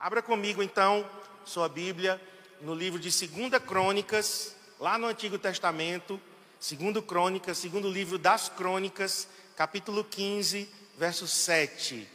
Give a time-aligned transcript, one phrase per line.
[0.00, 1.06] Abra comigo então
[1.44, 2.18] sua Bíblia
[2.62, 6.18] no livro de 2 Crônicas, lá no Antigo Testamento,
[6.58, 10.66] 2 Crônicas, segundo livro das Crônicas, capítulo 15,
[10.96, 12.08] verso 7.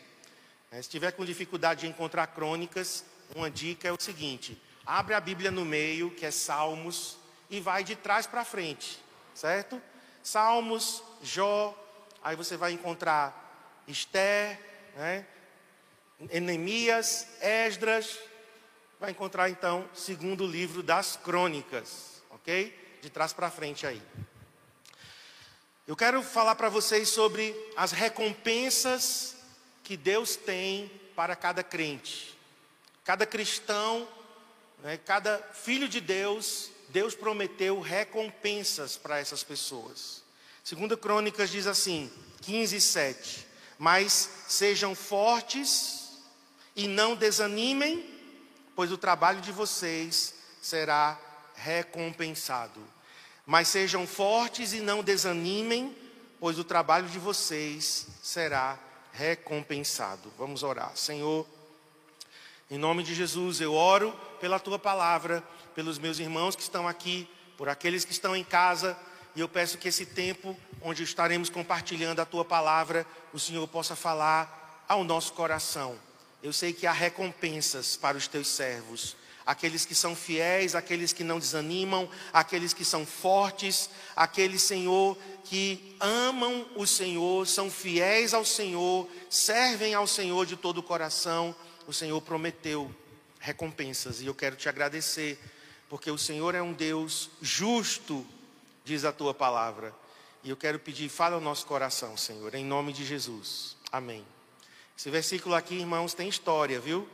[0.71, 5.19] Eh, se tiver com dificuldade de encontrar crônicas, uma dica é o seguinte: abre a
[5.19, 7.19] Bíblia no meio, que é Salmos,
[7.51, 8.99] e vai de trás para frente,
[9.35, 9.79] certo?
[10.23, 11.77] Salmos, Jó,
[12.23, 14.59] aí você vai encontrar Esther,
[14.95, 15.27] né?
[16.29, 18.17] Enemias, Esdras,
[18.99, 22.97] vai encontrar então segundo livro das crônicas, ok?
[23.01, 24.01] De trás para frente aí.
[25.85, 29.35] Eu quero falar para vocês sobre as recompensas
[29.83, 32.35] que Deus tem para cada crente.
[33.03, 34.07] Cada cristão,
[34.81, 40.23] né, cada filho de Deus, Deus prometeu recompensas para essas pessoas.
[40.63, 43.47] Segunda Crônicas diz assim, 15, 7.
[43.77, 46.04] Mas sejam fortes
[46.75, 48.05] e não desanimem,
[48.75, 51.17] pois o trabalho de vocês será
[51.55, 52.81] recompensado.
[53.45, 55.95] Mas sejam fortes e não desanimem,
[56.39, 58.77] pois o trabalho de vocês será
[59.13, 60.31] recompensado.
[60.37, 60.91] Vamos orar.
[60.97, 61.47] Senhor,
[62.69, 67.29] em nome de Jesus, eu oro pela tua palavra, pelos meus irmãos que estão aqui,
[67.57, 68.97] por aqueles que estão em casa,
[69.35, 73.95] e eu peço que esse tempo onde estaremos compartilhando a tua palavra, o Senhor possa
[73.95, 75.97] falar ao nosso coração
[76.45, 81.23] eu sei que há recompensas para os teus servos, aqueles que são fiéis, aqueles que
[81.23, 88.45] não desanimam, aqueles que são fortes, aqueles, Senhor, que amam o Senhor, são fiéis ao
[88.45, 91.55] Senhor, servem ao Senhor de todo o coração.
[91.87, 92.93] O Senhor prometeu
[93.39, 95.39] recompensas e eu quero te agradecer,
[95.89, 98.23] porque o Senhor é um Deus justo,
[98.83, 99.95] diz a tua palavra.
[100.43, 103.75] E eu quero pedir, fala ao nosso coração, Senhor, em nome de Jesus.
[103.91, 104.34] Amém.
[104.97, 107.07] Esse versículo aqui, irmãos, tem história, viu?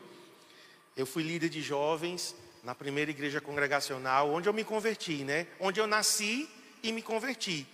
[0.95, 5.47] Eu fui líder de jovens na primeira igreja congregacional, onde eu me converti, né?
[5.59, 6.47] Onde eu nasci
[6.83, 7.65] e me converti.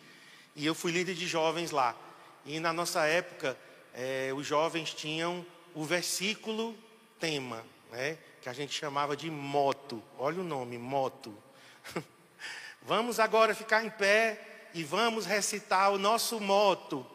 [0.55, 1.93] E eu fui líder de jovens lá.
[2.45, 3.57] E na nossa época,
[3.93, 6.73] é, os jovens tinham o versículo
[7.19, 8.17] tema, né?
[8.41, 10.01] Que a gente chamava de moto.
[10.17, 11.37] Olha o nome, moto.
[12.81, 17.05] vamos agora ficar em pé e vamos recitar o nosso moto.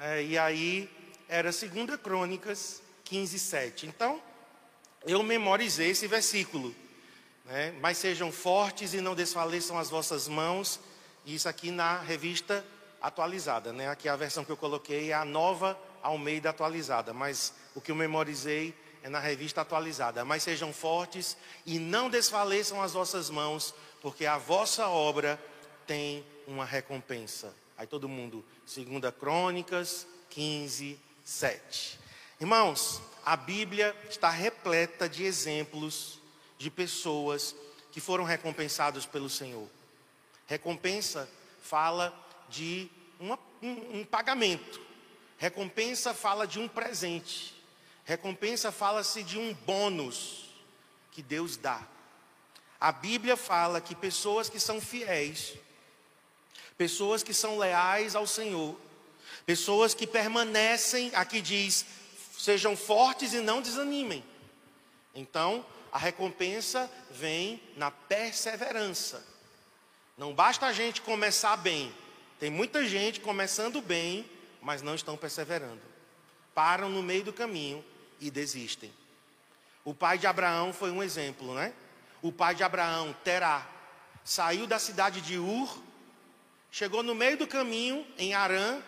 [0.00, 0.88] É, e aí
[1.28, 3.86] era 2 Crônicas 15, 7.
[3.86, 4.20] Então,
[5.04, 6.74] eu memorizei esse versículo.
[7.44, 7.74] Né?
[7.80, 10.80] Mas sejam fortes e não desfaleçam as vossas mãos.
[11.26, 12.64] Isso aqui na revista
[13.00, 13.72] atualizada.
[13.72, 13.88] Né?
[13.88, 17.12] Aqui a versão que eu coloquei é a nova Almeida atualizada.
[17.12, 20.24] Mas o que eu memorizei é na revista atualizada.
[20.24, 25.38] Mas sejam fortes e não desfaleçam as vossas mãos, porque a vossa obra
[25.86, 27.54] tem uma recompensa.
[27.76, 31.98] Aí todo mundo, 2 Crônicas 15, 7.
[32.40, 36.18] Irmãos, a Bíblia está repleta de exemplos
[36.58, 37.54] de pessoas
[37.90, 39.68] que foram recompensados pelo Senhor.
[40.46, 41.28] Recompensa
[41.62, 42.12] fala
[42.48, 42.90] de
[43.20, 44.80] uma, um, um pagamento.
[45.38, 47.54] Recompensa fala de um presente.
[48.04, 50.50] Recompensa fala-se de um bônus
[51.12, 51.86] que Deus dá.
[52.80, 55.54] A Bíblia fala que pessoas que são fiéis,
[56.76, 58.76] pessoas que são leais ao Senhor,
[59.44, 61.84] Pessoas que permanecem, aqui diz,
[62.38, 64.24] sejam fortes e não desanimem.
[65.14, 69.24] Então, a recompensa vem na perseverança.
[70.16, 71.92] Não basta a gente começar bem.
[72.38, 74.28] Tem muita gente começando bem,
[74.60, 75.80] mas não estão perseverando.
[76.54, 77.84] Param no meio do caminho
[78.20, 78.92] e desistem.
[79.84, 81.72] O pai de Abraão foi um exemplo, né?
[82.20, 83.66] O pai de Abraão, Terá,
[84.24, 85.82] saiu da cidade de Ur,
[86.70, 88.80] chegou no meio do caminho, em Arã,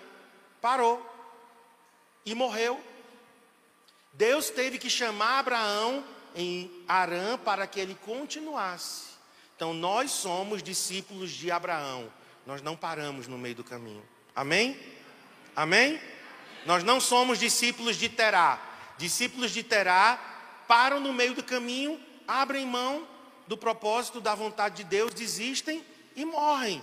[0.65, 0.99] parou
[2.25, 2.83] e morreu.
[4.15, 6.03] Deus teve que chamar Abraão
[6.35, 9.09] em Arã para que ele continuasse.
[9.55, 12.11] Então nós somos discípulos de Abraão.
[12.47, 14.03] Nós não paramos no meio do caminho.
[14.35, 14.81] Amém?
[15.55, 16.01] Amém?
[16.65, 18.59] Nós não somos discípulos de Terá.
[18.97, 20.19] Discípulos de Terá
[20.67, 23.07] param no meio do caminho, abrem mão
[23.47, 25.85] do propósito, da vontade de Deus, desistem
[26.17, 26.83] e morrem.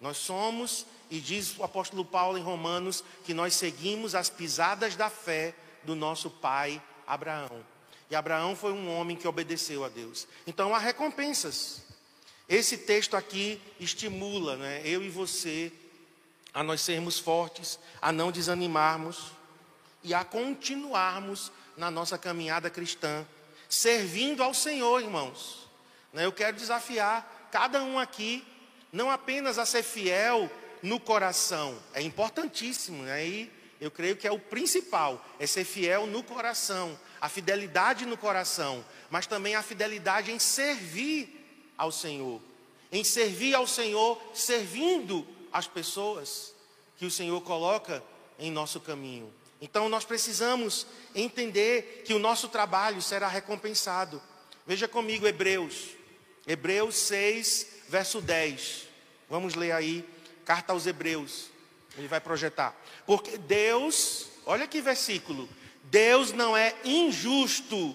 [0.00, 5.10] Nós somos e diz o apóstolo Paulo em Romanos que nós seguimos as pisadas da
[5.10, 7.64] fé do nosso pai Abraão.
[8.08, 10.26] E Abraão foi um homem que obedeceu a Deus.
[10.46, 11.82] Então há recompensas.
[12.48, 15.72] Esse texto aqui estimula né, eu e você
[16.52, 19.32] a nós sermos fortes, a não desanimarmos
[20.02, 23.24] e a continuarmos na nossa caminhada cristã,
[23.68, 25.68] servindo ao Senhor, irmãos.
[26.12, 28.44] Né, eu quero desafiar cada um aqui,
[28.92, 30.50] não apenas a ser fiel
[30.82, 31.78] no coração.
[31.94, 33.02] É importantíssimo.
[33.02, 33.26] Né?
[33.26, 38.16] E eu creio que é o principal, é ser fiel no coração, a fidelidade no
[38.16, 42.40] coração, mas também a fidelidade em servir ao Senhor,
[42.92, 46.54] em servir ao Senhor, servindo as pessoas
[46.98, 48.02] que o Senhor coloca
[48.38, 49.32] em nosso caminho.
[49.60, 54.20] Então nós precisamos entender que o nosso trabalho será recompensado.
[54.66, 55.96] Veja comigo Hebreus,
[56.46, 58.88] Hebreus 6, verso 10.
[59.28, 60.04] Vamos ler aí,
[60.50, 61.48] carta aos Hebreus.
[61.96, 62.74] Ele vai projetar.
[63.06, 65.48] Porque Deus, olha que versículo.
[65.84, 67.94] Deus não é injusto.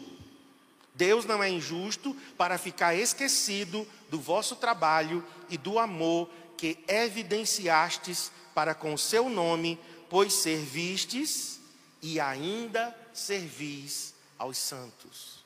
[0.93, 8.31] Deus não é injusto para ficar esquecido do vosso trabalho e do amor que evidenciastes
[8.53, 9.77] para com o seu nome,
[10.09, 11.59] pois servistes
[12.01, 15.43] e ainda servis aos santos.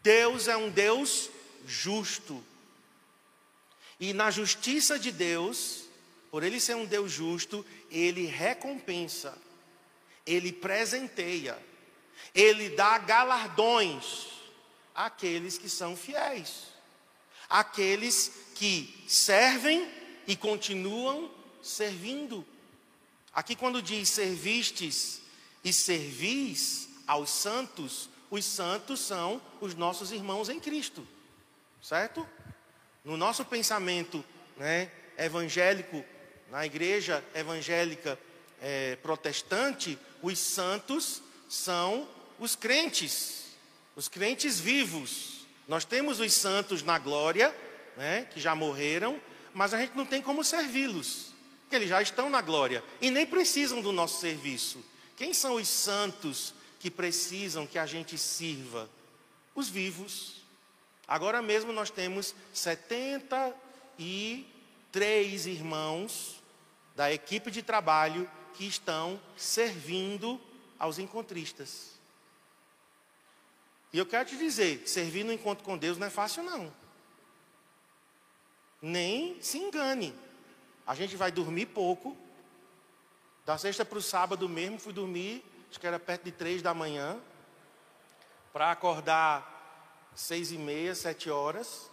[0.00, 1.28] Deus é um Deus
[1.66, 2.40] justo.
[3.98, 5.89] E na justiça de Deus,
[6.30, 9.36] por ele ser um Deus justo, ele recompensa,
[10.24, 11.58] ele presenteia,
[12.34, 14.28] ele dá galardões
[14.94, 16.68] àqueles que são fiéis,
[17.48, 19.90] àqueles que servem
[20.26, 21.30] e continuam
[21.62, 22.46] servindo.
[23.32, 25.20] Aqui, quando diz servistes
[25.64, 31.06] e servis aos santos, os santos são os nossos irmãos em Cristo,
[31.82, 32.26] certo?
[33.04, 34.24] No nosso pensamento
[34.56, 36.04] né, evangélico,
[36.50, 38.18] na igreja evangélica
[38.60, 42.06] é, protestante, os santos são
[42.38, 43.46] os crentes,
[43.96, 45.46] os crentes vivos.
[45.68, 47.54] Nós temos os santos na glória,
[47.96, 49.20] né, que já morreram,
[49.54, 51.32] mas a gente não tem como servi-los,
[51.62, 54.84] porque eles já estão na glória e nem precisam do nosso serviço.
[55.16, 58.90] Quem são os santos que precisam que a gente sirva?
[59.54, 60.40] Os vivos.
[61.06, 66.39] Agora mesmo nós temos 73 irmãos
[67.00, 70.38] da equipe de trabalho que estão servindo
[70.78, 71.98] aos encontristas.
[73.90, 76.70] E eu quero te dizer, servir no encontro com Deus não é fácil não.
[78.82, 80.14] Nem se engane.
[80.86, 82.14] A gente vai dormir pouco.
[83.46, 86.74] Da sexta para o sábado mesmo, fui dormir, acho que era perto de três da
[86.74, 87.18] manhã,
[88.52, 91.89] para acordar seis e meia, sete horas.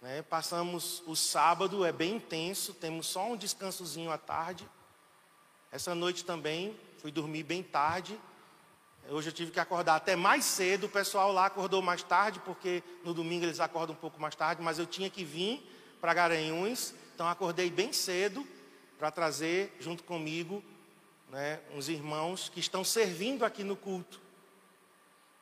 [0.00, 0.22] Né?
[0.22, 4.68] Passamos o sábado, é bem intenso, temos só um descansozinho à tarde.
[5.72, 8.18] Essa noite também, fui dormir bem tarde.
[9.10, 10.84] Hoje eu tive que acordar até mais cedo.
[10.84, 14.62] O pessoal lá acordou mais tarde, porque no domingo eles acordam um pouco mais tarde,
[14.62, 15.66] mas eu tinha que vir
[16.00, 16.94] para Garanhuns.
[17.14, 18.46] Então acordei bem cedo
[18.98, 20.62] para trazer junto comigo
[21.30, 24.20] né, uns irmãos que estão servindo aqui no culto.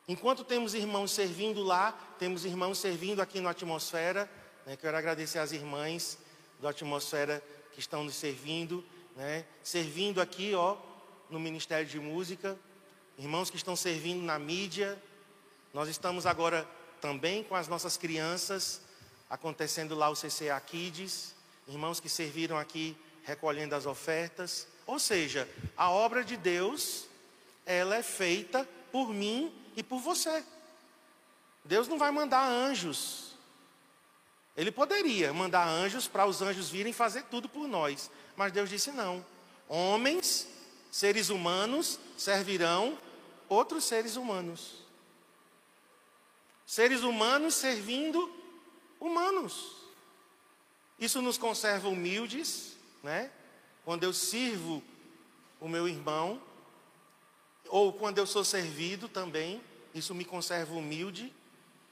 [0.07, 4.29] Enquanto temos irmãos servindo lá, temos irmãos servindo aqui no Atmosfera.
[4.67, 4.75] Né?
[4.75, 6.17] Quero agradecer às irmãs
[6.59, 7.41] do Atmosfera
[7.71, 8.83] que estão nos servindo.
[9.15, 9.45] Né?
[9.63, 10.75] Servindo aqui, ó,
[11.29, 12.57] no Ministério de Música.
[13.17, 15.01] Irmãos que estão servindo na mídia.
[15.73, 16.67] Nós estamos agora
[16.99, 18.81] também com as nossas crianças,
[19.29, 21.33] acontecendo lá o CCA Kids.
[21.65, 24.67] Irmãos que serviram aqui recolhendo as ofertas.
[24.85, 25.47] Ou seja,
[25.77, 27.05] a obra de Deus,
[27.65, 30.43] ela é feita por mim e por você.
[31.63, 33.26] Deus não vai mandar anjos.
[34.57, 38.91] Ele poderia mandar anjos para os anjos virem fazer tudo por nós, mas Deus disse
[38.91, 39.23] não.
[39.69, 40.47] Homens,
[40.91, 42.97] seres humanos, servirão
[43.47, 44.83] outros seres humanos.
[46.65, 48.35] Seres humanos servindo
[48.99, 49.75] humanos.
[50.97, 53.31] Isso nos conserva humildes, né?
[53.85, 54.83] Quando eu sirvo
[55.61, 56.41] o meu irmão,
[57.69, 59.61] ou quando eu sou servido também,
[59.93, 61.31] isso me conserva humilde,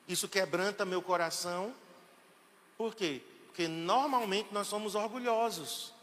[0.07, 1.73] isso quebranta meu coração.
[2.77, 3.21] Por quê?
[3.47, 5.93] Porque normalmente nós somos orgulhosos.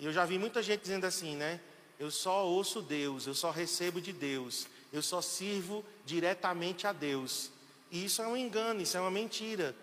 [0.00, 1.60] Eu já vi muita gente dizendo assim, né?
[1.98, 7.50] Eu só ouço Deus, eu só recebo de Deus, eu só sirvo diretamente a Deus.
[7.90, 9.74] E isso é um engano, isso é uma mentira.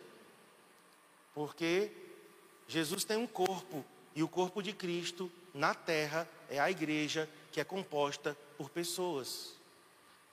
[1.34, 1.91] Porque
[2.67, 7.62] Jesus tem um corpo, e o corpo de Cristo na terra é a igreja que
[7.62, 9.53] é composta por pessoas.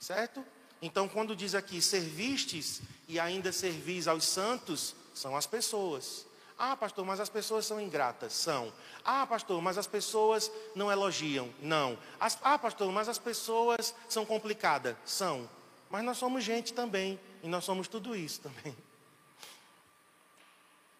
[0.00, 0.44] Certo?
[0.80, 6.26] Então, quando diz aqui servistes e ainda servis aos santos, são as pessoas.
[6.58, 8.32] Ah, pastor, mas as pessoas são ingratas.
[8.32, 8.72] São.
[9.04, 11.52] Ah, pastor, mas as pessoas não elogiam.
[11.60, 11.96] Não.
[12.18, 14.96] As, ah, pastor, mas as pessoas são complicadas.
[15.04, 15.48] São.
[15.88, 17.18] Mas nós somos gente também.
[17.42, 18.76] E nós somos tudo isso também.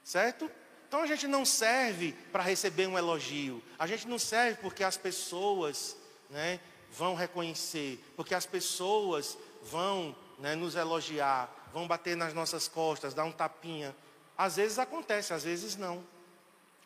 [0.05, 0.51] Certo?
[0.87, 3.63] Então a gente não serve para receber um elogio.
[3.79, 5.97] A gente não serve porque as pessoas
[6.31, 6.61] né,
[6.91, 13.25] vão reconhecer, porque as pessoas vão né, nos elogiar, vão bater nas nossas costas, dar
[13.25, 13.95] um tapinha.
[14.39, 16.07] Às vezes acontece, às vezes não.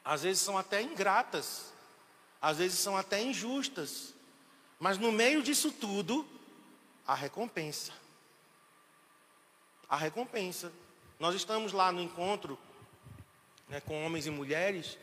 [0.02, 1.70] Às vezes são até ingratas.
[2.40, 4.14] às vezes são até injustas,
[4.80, 6.26] mas no meio disso tudo,
[7.06, 7.92] a recompensa.
[9.88, 10.72] A recompensa.
[11.20, 12.58] Nós estamos lá no encontro
[13.68, 14.98] né, com homens e mulheres,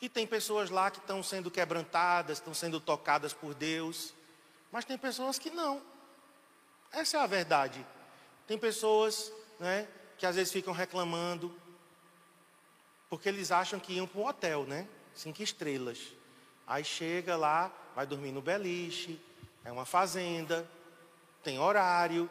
[0.00, 4.12] e tem pessoas lá que estão sendo quebrantadas, estão sendo tocadas por Deus,
[4.70, 5.80] mas tem pessoas que não.
[6.92, 7.84] Essa é a verdade.
[8.46, 11.54] Tem pessoas né, que às vezes ficam reclamando,
[13.08, 14.86] porque eles acham que iam para um hotel, né?
[15.14, 15.98] Cinco estrelas.
[16.66, 19.18] Aí chega lá, vai dormir no beliche,
[19.64, 20.68] é uma fazenda,
[21.42, 22.28] tem horário.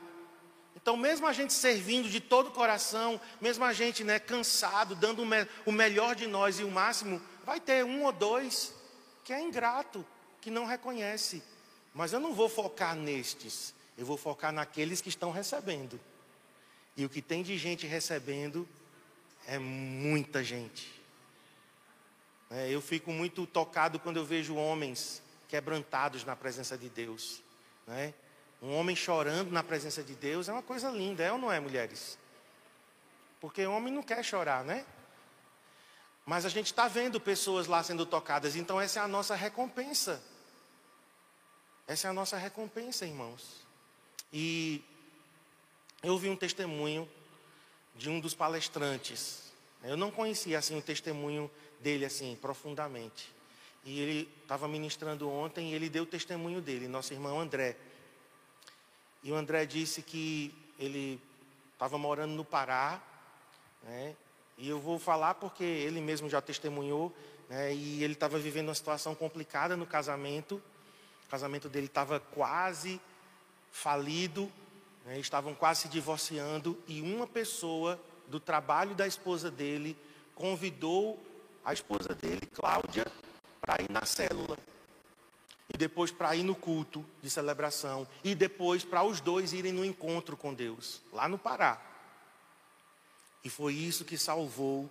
[0.75, 5.23] Então, mesmo a gente servindo de todo o coração, mesmo a gente né, cansado, dando
[5.23, 8.73] o, me o melhor de nós e o máximo, vai ter um ou dois
[9.23, 10.05] que é ingrato,
[10.39, 11.43] que não reconhece.
[11.93, 15.99] Mas eu não vou focar nestes, eu vou focar naqueles que estão recebendo.
[16.95, 18.67] E o que tem de gente recebendo
[19.47, 20.93] é muita gente.
[22.51, 27.41] É, eu fico muito tocado quando eu vejo homens quebrantados na presença de Deus.
[27.87, 28.13] Né?
[28.61, 31.59] Um homem chorando na presença de Deus é uma coisa linda, é ou não é,
[31.59, 32.19] mulheres?
[33.39, 34.85] Porque homem não quer chorar, né?
[36.25, 40.21] Mas a gente está vendo pessoas lá sendo tocadas, então essa é a nossa recompensa.
[41.87, 43.65] Essa é a nossa recompensa, irmãos.
[44.33, 44.83] E
[46.03, 47.09] eu ouvi um testemunho
[47.97, 49.51] de um dos palestrantes.
[49.83, 51.49] Eu não conhecia assim o testemunho
[51.79, 53.31] dele assim profundamente.
[53.83, 57.75] E ele estava ministrando ontem e ele deu o testemunho dele, nosso irmão André.
[59.23, 61.21] E o André disse que ele
[61.73, 63.01] estava morando no Pará,
[63.83, 64.15] né?
[64.57, 67.15] E eu vou falar porque ele mesmo já testemunhou,
[67.49, 67.73] né?
[67.73, 70.61] E ele estava vivendo uma situação complicada no casamento.
[71.25, 72.99] O casamento dele estava quase
[73.71, 74.51] falido,
[75.07, 75.17] né?
[75.17, 79.97] estavam quase se divorciando e uma pessoa do trabalho da esposa dele
[80.35, 81.17] convidou
[81.63, 83.07] a esposa dele, Cláudia,
[83.59, 84.57] para ir na célula.
[85.73, 88.07] E depois para ir no culto de celebração.
[88.23, 91.81] E depois para os dois irem no encontro com Deus, lá no Pará.
[93.43, 94.89] E foi isso que salvou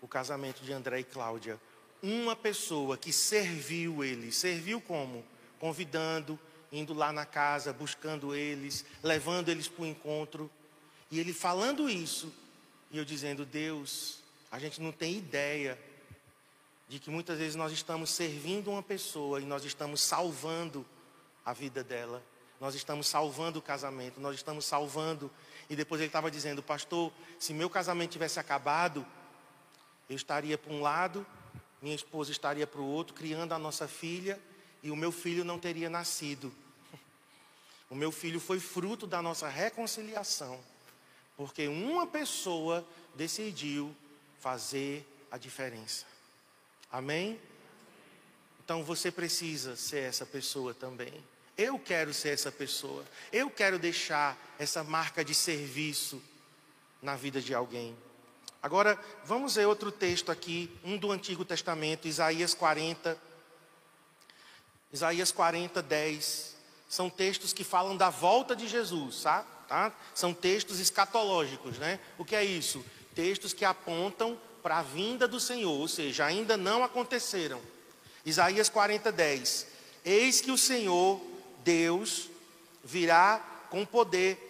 [0.00, 1.60] o casamento de André e Cláudia.
[2.02, 4.36] Uma pessoa que serviu eles.
[4.36, 5.24] Serviu como?
[5.60, 6.38] Convidando,
[6.70, 10.50] indo lá na casa, buscando eles, levando eles para o encontro.
[11.10, 12.32] E ele falando isso,
[12.90, 14.20] e eu dizendo: Deus,
[14.50, 15.78] a gente não tem ideia
[16.88, 20.86] de que muitas vezes nós estamos servindo uma pessoa e nós estamos salvando
[21.44, 22.22] a vida dela,
[22.60, 25.30] nós estamos salvando o casamento, nós estamos salvando.
[25.70, 29.06] E depois ele estava dizendo, pastor, se meu casamento tivesse acabado,
[30.08, 31.26] eu estaria para um lado,
[31.82, 34.40] minha esposa estaria para o outro, criando a nossa filha,
[34.82, 36.52] e o meu filho não teria nascido.
[37.90, 40.60] O meu filho foi fruto da nossa reconciliação,
[41.36, 43.94] porque uma pessoa decidiu
[44.40, 46.04] fazer a diferença.
[46.92, 47.40] Amém?
[48.62, 51.24] Então você precisa ser essa pessoa também.
[51.56, 53.04] Eu quero ser essa pessoa.
[53.32, 56.22] Eu quero deixar essa marca de serviço
[57.02, 57.96] na vida de alguém.
[58.62, 63.27] Agora, vamos ver outro texto aqui, um do Antigo Testamento, Isaías 40.
[64.92, 66.56] Isaías 40, 10.
[66.88, 69.44] São textos que falam da volta de Jesus, tá?
[69.68, 69.92] tá?
[70.14, 72.00] São textos escatológicos, né?
[72.16, 72.84] O que é isso?
[73.14, 77.60] Textos que apontam para a vinda do Senhor, ou seja, ainda não aconteceram.
[78.24, 79.66] Isaías 40, 10.
[80.04, 81.20] Eis que o Senhor,
[81.62, 82.28] Deus,
[82.82, 84.44] virá com poder,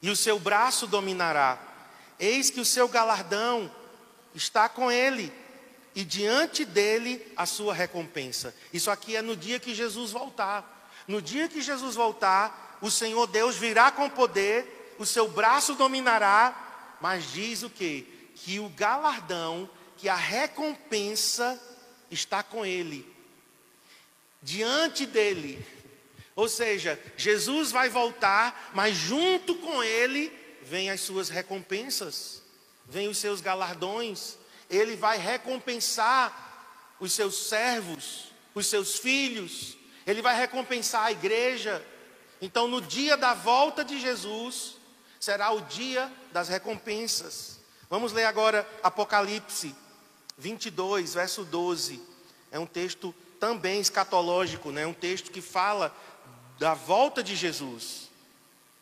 [0.00, 1.58] e o seu braço dominará.
[2.18, 3.70] Eis que o seu galardão
[4.34, 5.32] está com ele,
[5.98, 8.54] e diante dele a sua recompensa.
[8.72, 10.94] Isso aqui é no dia que Jesus voltar.
[11.08, 16.96] No dia que Jesus voltar, o Senhor Deus virá com poder, o seu braço dominará,
[17.00, 18.30] mas diz o que?
[18.44, 21.60] que o galardão, que a recompensa
[22.08, 23.04] está com ele,
[24.40, 25.66] diante dele.
[26.36, 32.40] Ou seja, Jesus vai voltar, mas junto com ele vem as suas recompensas,
[32.86, 34.38] vem os seus galardões.
[34.68, 36.46] Ele vai recompensar
[37.00, 41.84] os seus servos, os seus filhos, ele vai recompensar a igreja.
[42.40, 44.76] Então, no dia da volta de Jesus,
[45.20, 47.60] será o dia das recompensas.
[47.90, 49.74] Vamos ler agora Apocalipse
[50.36, 52.00] 22, verso 12.
[52.50, 54.86] É um texto também escatológico, né?
[54.86, 55.94] um texto que fala
[56.58, 58.08] da volta de Jesus.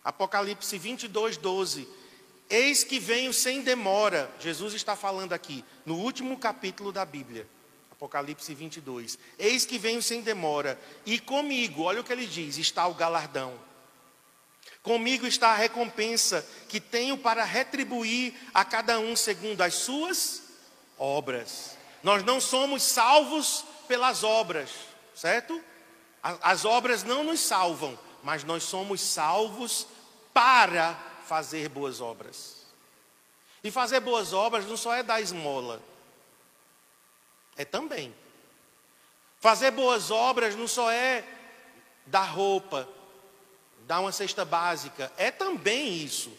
[0.04, 1.88] Apocalipse 22, 12.
[2.48, 4.30] Eis que venho sem demora.
[4.38, 7.48] Jesus está falando aqui, no último capítulo da Bíblia.
[7.90, 9.18] Apocalipse 22.
[9.38, 10.78] Eis que venho sem demora.
[11.04, 13.58] E comigo, olha o que ele diz: está o galardão
[14.86, 20.42] Comigo está a recompensa que tenho para retribuir a cada um segundo as suas
[20.96, 21.76] obras.
[22.04, 24.70] Nós não somos salvos pelas obras,
[25.12, 25.60] certo?
[26.22, 29.88] As obras não nos salvam, mas nós somos salvos
[30.32, 30.96] para
[31.26, 32.64] fazer boas obras.
[33.62, 35.82] E fazer boas obras não só é dar esmola,
[37.56, 38.14] é também.
[39.40, 41.24] Fazer boas obras não só é
[42.06, 42.88] dar roupa,
[43.86, 46.32] dar uma cesta básica, é também isso.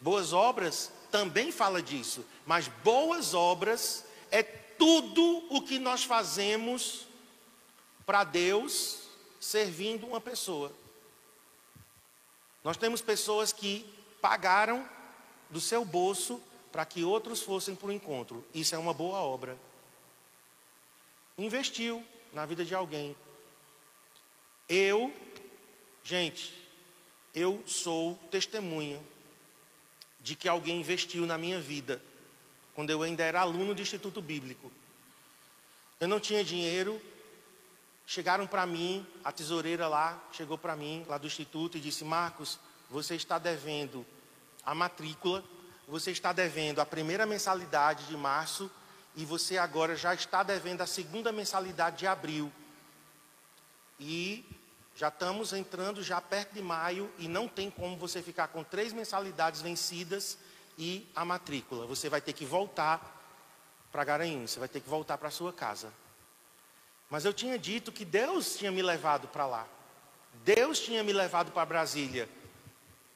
[0.00, 7.06] Boas obras também fala disso, mas boas obras é tudo o que nós fazemos
[8.04, 8.98] para Deus
[9.40, 10.70] servindo uma pessoa.
[12.62, 13.86] Nós temos pessoas que
[14.24, 14.88] pagaram
[15.50, 18.42] do seu bolso para que outros fossem para o encontro.
[18.54, 19.54] Isso é uma boa obra.
[21.36, 22.02] Investiu
[22.32, 23.14] na vida de alguém.
[24.66, 25.14] Eu,
[26.02, 26.54] gente,
[27.34, 28.98] eu sou testemunha
[30.20, 32.02] de que alguém investiu na minha vida
[32.74, 34.72] quando eu ainda era aluno de Instituto Bíblico.
[36.00, 36.98] Eu não tinha dinheiro,
[38.06, 42.58] chegaram para mim, a tesoureira lá chegou para mim, lá do Instituto, e disse: Marcos,
[42.94, 44.06] você está devendo
[44.64, 45.42] a matrícula,
[45.88, 48.70] você está devendo a primeira mensalidade de março
[49.16, 52.52] e você agora já está devendo a segunda mensalidade de abril.
[53.98, 54.44] E
[54.94, 58.92] já estamos entrando já perto de maio e não tem como você ficar com três
[58.92, 60.38] mensalidades vencidas
[60.78, 61.86] e a matrícula.
[61.86, 63.10] Você vai ter que voltar
[63.90, 65.92] para Garanhuns, você vai ter que voltar para sua casa.
[67.10, 69.66] Mas eu tinha dito que Deus tinha me levado para lá.
[70.44, 72.28] Deus tinha me levado para Brasília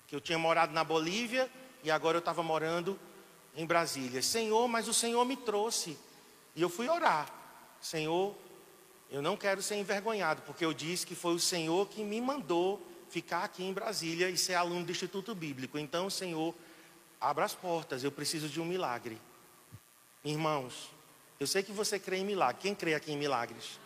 [0.08, 1.48] que eu tinha morado na Bolívia
[1.84, 2.98] e agora eu estava morando
[3.54, 4.22] em Brasília.
[4.22, 5.98] Senhor, mas o Senhor me trouxe.
[6.56, 7.30] E eu fui orar.
[7.80, 8.34] Senhor,
[9.10, 12.84] eu não quero ser envergonhado, porque eu disse que foi o Senhor que me mandou
[13.10, 15.78] ficar aqui em Brasília e ser aluno do Instituto Bíblico.
[15.78, 16.54] Então, Senhor,
[17.20, 19.20] abra as portas, eu preciso de um milagre.
[20.24, 20.90] Irmãos,
[21.38, 22.62] eu sei que você crê em milagre.
[22.62, 23.78] Quem crê aqui em milagres?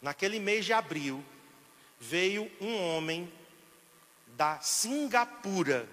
[0.00, 1.24] Naquele mês de abril,
[1.98, 3.30] veio um homem
[4.38, 5.88] da Singapura.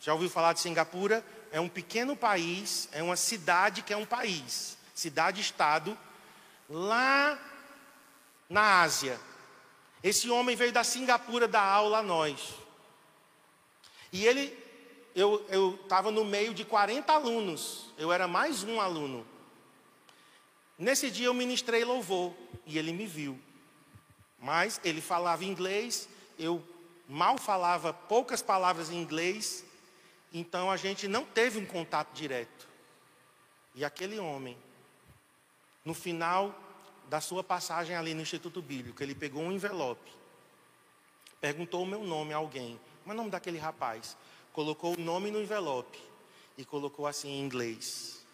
[0.00, 1.22] Já ouviu falar de Singapura?
[1.52, 5.96] É um pequeno país, é uma cidade que é um país, cidade-estado,
[6.70, 7.38] lá
[8.48, 9.20] na Ásia.
[10.02, 12.54] Esse homem veio da Singapura dar aula a nós.
[14.10, 14.56] E ele,
[15.14, 19.26] eu estava no meio de 40 alunos, eu era mais um aluno.
[20.78, 22.32] Nesse dia eu ministrei louvor
[22.64, 23.38] e ele me viu.
[24.38, 26.64] Mas ele falava inglês, eu
[27.10, 29.64] mal falava poucas palavras em inglês,
[30.32, 32.68] então a gente não teve um contato direto.
[33.74, 34.56] E aquele homem,
[35.84, 36.54] no final
[37.08, 40.10] da sua passagem ali no Instituto Bíblico, ele pegou um envelope,
[41.40, 44.16] perguntou o meu nome a alguém, mas o nome daquele rapaz,
[44.52, 45.98] colocou o nome no envelope
[46.56, 48.24] e colocou assim em inglês: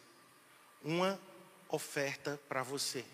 [0.84, 1.18] Uma
[1.70, 3.06] oferta para você.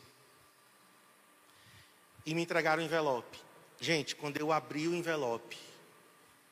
[2.27, 3.52] E me entregaram o envelope.
[3.83, 5.59] Gente, quando eu abri o envelope,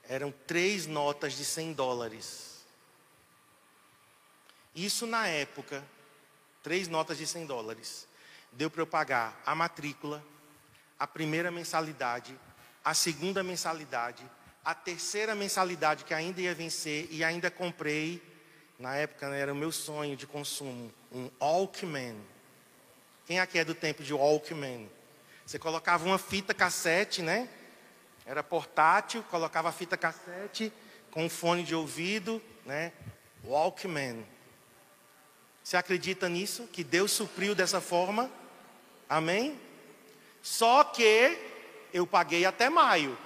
[0.09, 2.65] eram três notas de 100 dólares.
[4.75, 5.85] Isso na época,
[6.61, 8.09] três notas de 100 dólares,
[8.51, 10.21] deu para eu pagar a matrícula,
[10.99, 12.37] a primeira mensalidade,
[12.85, 14.29] a segunda mensalidade,
[14.65, 18.21] a terceira mensalidade que ainda ia vencer e ainda comprei,
[18.77, 22.21] na época né, era o meu sonho de consumo, um Walkman.
[23.25, 24.91] Quem aqui é do tempo de Walkman?
[25.51, 27.49] Você colocava uma fita cassete, né?
[28.25, 30.73] Era portátil, colocava a fita cassete
[31.11, 32.93] com um fone de ouvido, né?
[33.45, 34.25] Walkman.
[35.65, 36.69] Você acredita nisso?
[36.73, 38.31] Que Deus supriu dessa forma?
[39.09, 39.61] Amém?
[40.41, 41.37] Só que
[41.93, 43.19] eu paguei até maio.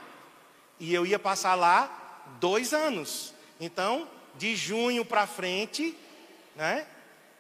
[0.81, 3.35] E eu ia passar lá dois anos.
[3.61, 5.95] Então, de junho para frente,
[6.57, 6.87] né?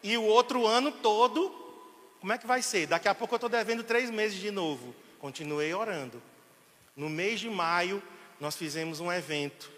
[0.02, 1.63] E o outro ano todo
[2.24, 2.87] como é que vai ser?
[2.87, 4.94] Daqui a pouco eu estou devendo três meses de novo.
[5.18, 6.22] Continuei orando.
[6.96, 8.02] No mês de maio,
[8.40, 9.70] nós fizemos um evento.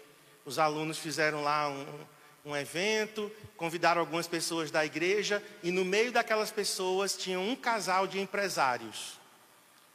[0.45, 2.05] Os alunos fizeram lá um,
[2.45, 8.07] um evento, convidaram algumas pessoas da igreja, e no meio daquelas pessoas tinha um casal
[8.07, 9.19] de empresários.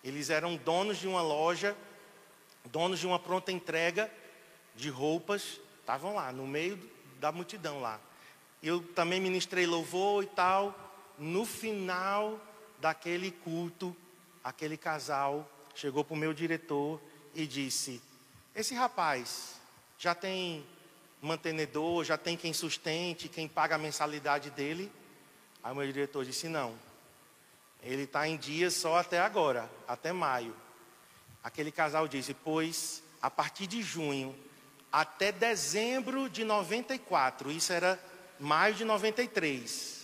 [0.05, 1.75] Eles eram donos de uma loja,
[2.67, 4.11] donos de uma pronta entrega
[4.77, 6.79] de roupas, estavam lá, no meio
[7.19, 7.99] da multidão lá.
[8.63, 10.92] Eu também ministrei louvor e tal
[11.23, 12.41] no final
[12.81, 13.97] daquele culto,
[14.43, 17.01] aquele casal chegou para o meu diretor
[17.33, 18.03] e disse:
[18.53, 19.55] Esse rapaz
[19.97, 20.67] já tem
[21.21, 24.91] mantenedor, já tem quem sustente, quem paga a mensalidade dele?
[25.63, 26.75] Aí o meu diretor disse: Não,
[27.81, 30.57] ele está em dias só até agora, até maio.
[31.41, 34.35] Aquele casal disse: Pois a partir de junho
[34.91, 37.97] até dezembro de 94, isso era
[38.41, 40.02] maio de 93.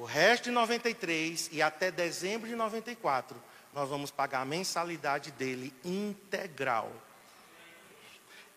[0.00, 3.36] O resto de 93 e até dezembro de 94,
[3.74, 6.90] nós vamos pagar a mensalidade dele integral.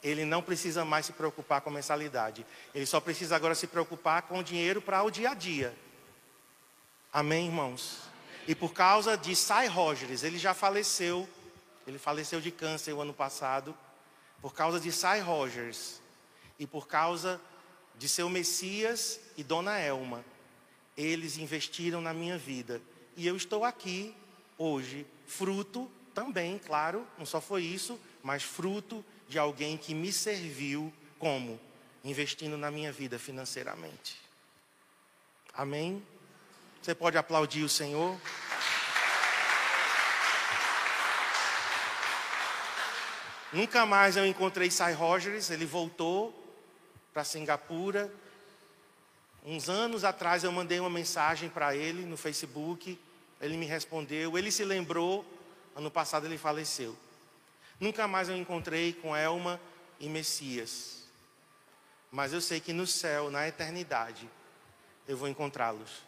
[0.01, 2.45] Ele não precisa mais se preocupar com mensalidade.
[2.73, 5.75] Ele só precisa agora se preocupar com o dinheiro para o dia a dia.
[7.12, 8.03] Amém, irmãos?
[8.47, 11.27] E por causa de Sai Rogers, ele já faleceu.
[11.86, 13.77] Ele faleceu de câncer o ano passado.
[14.41, 15.99] Por causa de Sai Rogers.
[16.58, 17.41] E por causa
[17.97, 20.23] de seu Messias e Dona Elma.
[20.97, 22.82] Eles investiram na minha vida.
[23.15, 24.15] E eu estou aqui
[24.58, 30.93] hoje, fruto também, claro, não só foi isso, mas fruto de alguém que me serviu
[31.17, 31.60] como?
[32.03, 34.21] Investindo na minha vida financeiramente.
[35.53, 36.06] Amém?
[36.82, 38.19] Você pode aplaudir o Senhor?
[43.53, 46.34] Nunca mais eu encontrei Sai Rogers, ele voltou
[47.13, 48.12] para Singapura.
[49.45, 52.97] Uns anos atrás eu mandei uma mensagem para ele no Facebook,
[53.41, 55.25] ele me respondeu, ele se lembrou,
[55.75, 56.95] ano passado ele faleceu.
[57.77, 59.60] Nunca mais eu encontrei com Elma
[59.99, 61.03] e Messias.
[62.10, 64.29] Mas eu sei que no céu, na eternidade,
[65.08, 66.03] eu vou encontrá-los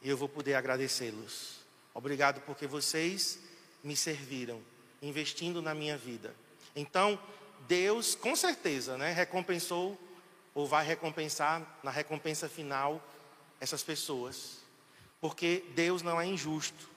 [0.00, 1.58] e eu vou poder agradecê-los.
[1.92, 3.38] Obrigado porque vocês
[3.84, 4.62] me serviram,
[5.02, 6.34] investindo na minha vida.
[6.74, 7.20] Então,
[7.66, 9.98] Deus, com certeza, né, recompensou
[10.58, 13.00] ou vai recompensar na recompensa final
[13.60, 14.56] essas pessoas.
[15.20, 16.90] Porque Deus não é injusto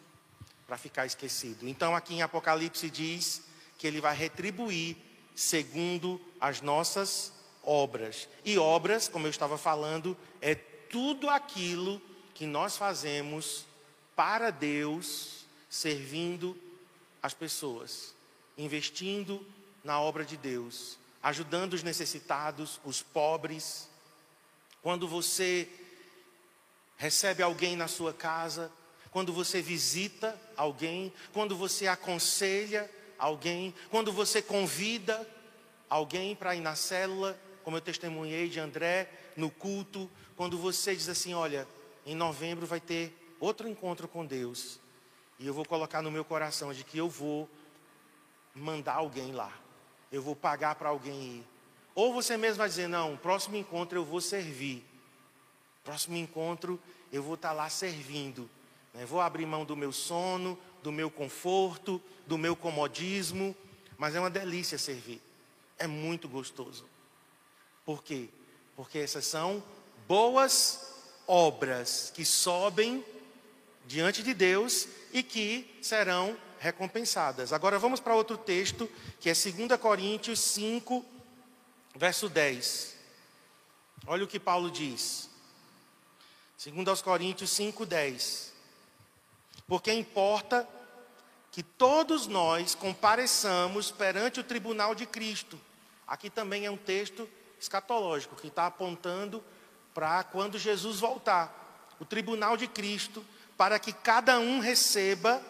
[0.65, 1.67] para ficar esquecido.
[1.67, 3.43] Então, aqui em Apocalipse diz
[3.77, 4.97] que ele vai retribuir
[5.35, 8.27] segundo as nossas obras.
[8.43, 12.01] E obras, como eu estava falando, é tudo aquilo
[12.33, 13.67] que nós fazemos
[14.15, 16.57] para Deus, servindo
[17.21, 18.15] as pessoas,
[18.57, 19.45] investindo
[19.83, 23.89] na obra de Deus, ajudando os necessitados, os pobres.
[24.81, 25.69] Quando você
[26.97, 28.71] recebe alguém na sua casa,
[29.11, 35.27] quando você visita alguém, quando você aconselha alguém, quando você convida
[35.89, 41.09] alguém para ir na célula, como eu testemunhei de André, no culto, quando você diz
[41.09, 41.67] assim: olha,
[42.05, 44.79] em novembro vai ter outro encontro com Deus,
[45.37, 47.49] e eu vou colocar no meu coração de que eu vou
[48.55, 49.51] mandar alguém lá,
[50.11, 51.47] eu vou pagar para alguém ir.
[51.95, 54.85] Ou você mesmo vai dizer: não, próximo encontro eu vou servir,
[55.83, 56.79] próximo encontro
[57.11, 58.49] eu vou estar tá lá servindo,
[58.93, 59.05] né?
[59.05, 63.55] vou abrir mão do meu sono, do meu conforto, do meu comodismo,
[63.97, 65.21] mas é uma delícia servir.
[65.77, 66.85] É muito gostoso.
[67.85, 68.29] Por quê?
[68.75, 69.63] Porque essas são
[70.07, 70.91] boas
[71.27, 73.03] obras que sobem
[73.85, 77.51] diante de Deus e que serão recompensadas.
[77.51, 81.03] Agora vamos para outro texto, que é 2 Coríntios 5,
[81.95, 82.95] verso 10.
[84.07, 85.29] Olha o que Paulo diz.
[86.63, 88.51] 2 Coríntios 5, 10
[89.71, 90.67] porque importa
[91.49, 95.57] que todos nós compareçamos perante o tribunal de Cristo.
[96.05, 97.25] Aqui também é um texto
[97.57, 99.41] escatológico que está apontando
[99.93, 105.41] para quando Jesus voltar o tribunal de Cristo, para que cada um receba,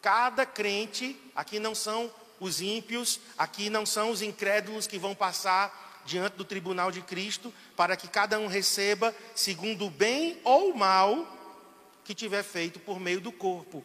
[0.00, 6.02] cada crente, aqui não são os ímpios, aqui não são os incrédulos que vão passar
[6.04, 10.76] diante do tribunal de Cristo, para que cada um receba segundo o bem ou o
[10.78, 11.26] mal
[12.04, 13.84] que tiver feito por meio do corpo.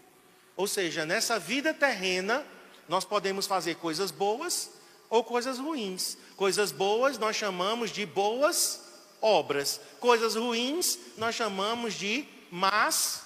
[0.56, 2.46] Ou seja, nessa vida terrena,
[2.88, 4.72] nós podemos fazer coisas boas
[5.10, 6.18] ou coisas ruins.
[6.38, 8.82] Coisas boas nós chamamos de boas
[9.22, 9.82] obras.
[10.00, 13.24] Coisas ruins nós chamamos de más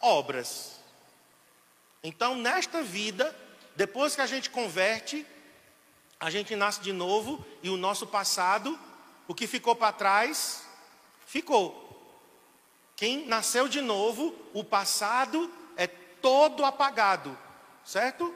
[0.00, 0.81] obras.
[2.02, 3.34] Então, nesta vida,
[3.76, 5.24] depois que a gente converte,
[6.18, 8.78] a gente nasce de novo e o nosso passado,
[9.28, 10.64] o que ficou para trás,
[11.26, 11.80] ficou.
[12.96, 17.36] Quem nasceu de novo, o passado é todo apagado,
[17.84, 18.34] certo?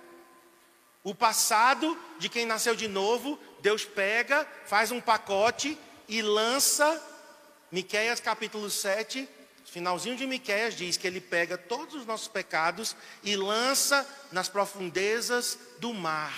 [1.05, 7.03] O passado de quem nasceu de novo, Deus pega, faz um pacote e lança,
[7.71, 9.29] Miqueias capítulo 7,
[9.77, 15.59] finalzinho de Miqueias diz que ele pega todos os nossos pecados e lança nas profundezas
[15.79, 16.33] do mar,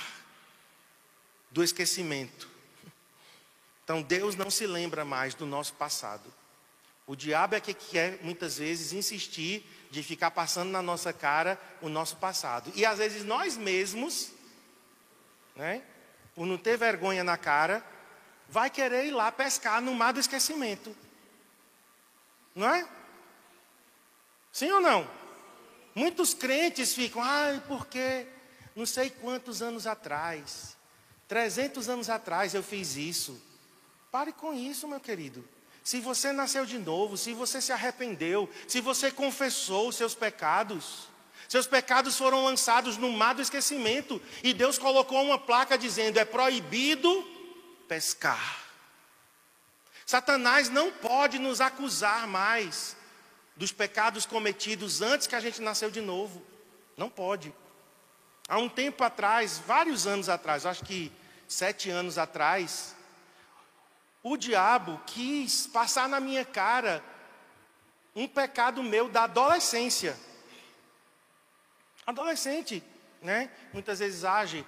[1.49, 2.49] do esquecimento.
[3.85, 6.35] Então Deus não se lembra mais do nosso passado.
[7.07, 11.89] O diabo é que quer muitas vezes insistir de ficar passando na nossa cara o
[11.89, 12.73] nosso passado.
[12.75, 14.33] E às vezes nós mesmos,
[15.55, 15.81] né,
[16.35, 17.87] por não ter vergonha na cara,
[18.49, 20.93] vai querer ir lá pescar no mar do esquecimento.
[22.53, 22.98] Não é?
[24.59, 25.09] Sim ou não?
[25.95, 28.27] Muitos crentes ficam, ai, porque
[28.75, 30.77] não sei quantos anos atrás,
[31.29, 33.41] 300 anos atrás eu fiz isso.
[34.11, 35.49] Pare com isso, meu querido.
[35.85, 41.09] Se você nasceu de novo, se você se arrependeu, se você confessou os seus pecados,
[41.49, 46.25] seus pecados foram lançados no mar do esquecimento e Deus colocou uma placa dizendo: é
[46.25, 47.09] proibido
[47.87, 48.65] pescar.
[50.05, 52.98] Satanás não pode nos acusar mais
[53.59, 56.43] dos pecados cometidos antes que a gente nasceu de novo.
[56.97, 57.53] Não pode.
[58.49, 61.13] Há um tempo atrás, vários anos atrás, acho que
[61.47, 62.95] sete anos atrás,
[64.23, 67.05] o diabo quis passar na minha cara
[68.15, 70.17] um pecado meu da adolescência.
[72.07, 72.83] Adolescente,
[73.21, 73.51] né?
[73.73, 74.65] Muitas vezes age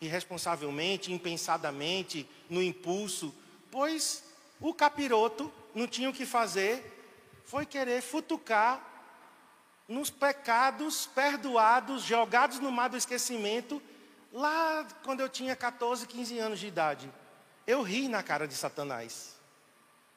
[0.00, 3.34] irresponsavelmente, impensadamente, no impulso,
[3.70, 4.24] pois
[4.60, 7.01] o capiroto não tinha o que fazer,
[7.44, 8.80] foi querer futucar
[9.88, 13.82] nos pecados perdoados, jogados no mar do esquecimento,
[14.32, 17.12] lá quando eu tinha 14, 15 anos de idade.
[17.66, 19.36] Eu ri na cara de Satanás.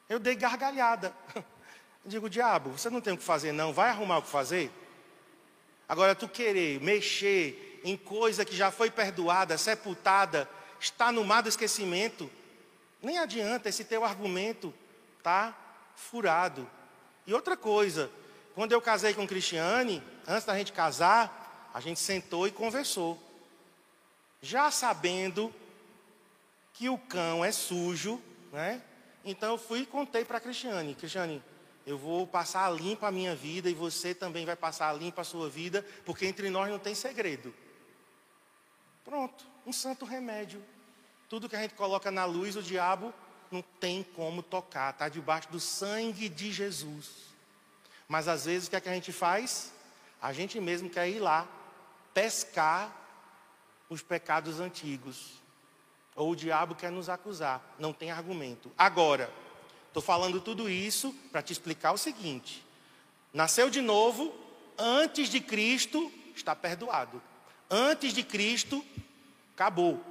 [0.08, 1.14] Eu dei gargalhada.
[2.04, 4.70] Eu digo, diabo, você não tem o que fazer, não, vai arrumar o que fazer.
[5.88, 11.48] Agora, tu querer mexer em coisa que já foi perdoada, sepultada, está no mar do
[11.48, 12.30] esquecimento,
[13.02, 14.72] nem adianta, esse teu argumento
[15.20, 15.52] tá
[15.96, 16.70] furado.
[17.26, 18.10] E outra coisa,
[18.54, 23.20] quando eu casei com Cristiane, antes da gente casar, a gente sentou e conversou.
[24.40, 25.52] Já sabendo
[26.72, 28.82] que o cão é sujo, né?
[29.24, 31.42] Então eu fui e contei para Cristiane, Cristiane,
[31.84, 35.22] eu vou passar a limpa a minha vida e você também vai passar a limpa
[35.22, 37.54] a sua vida, porque entre nós não tem segredo.
[39.04, 40.62] Pronto, um santo remédio.
[41.28, 43.12] Tudo que a gente coloca na luz, o diabo
[43.54, 47.26] não tem como tocar, está debaixo do sangue de Jesus.
[48.08, 49.72] Mas às vezes o que, é que a gente faz?
[50.20, 51.46] A gente mesmo quer ir lá
[52.14, 52.94] pescar
[53.88, 55.34] os pecados antigos.
[56.14, 58.72] Ou o diabo quer nos acusar, não tem argumento.
[58.76, 59.30] Agora,
[59.88, 62.64] estou falando tudo isso para te explicar o seguinte:
[63.32, 64.34] nasceu de novo,
[64.78, 67.22] antes de Cristo, está perdoado.
[67.70, 68.84] Antes de Cristo,
[69.54, 70.02] acabou.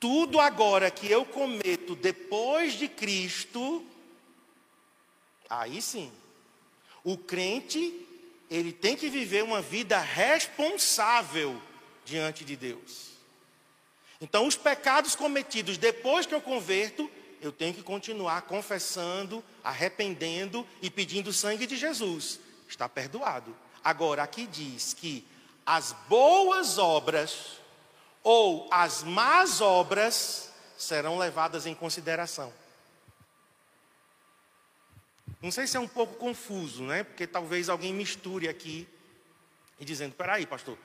[0.00, 3.86] Tudo agora que eu cometo depois de Cristo,
[5.48, 6.10] aí sim,
[7.04, 8.06] o crente,
[8.50, 11.60] ele tem que viver uma vida responsável
[12.02, 13.10] diante de Deus.
[14.22, 17.10] Então, os pecados cometidos depois que eu converto,
[17.40, 22.40] eu tenho que continuar confessando, arrependendo e pedindo sangue de Jesus.
[22.66, 23.54] Está perdoado.
[23.84, 25.26] Agora, aqui diz que
[25.64, 27.59] as boas obras
[28.22, 32.52] ou as más obras serão levadas em consideração.
[35.42, 37.02] Não sei se é um pouco confuso, né?
[37.02, 38.86] Porque talvez alguém misture aqui
[39.78, 40.76] e dizendo: peraí, pastor,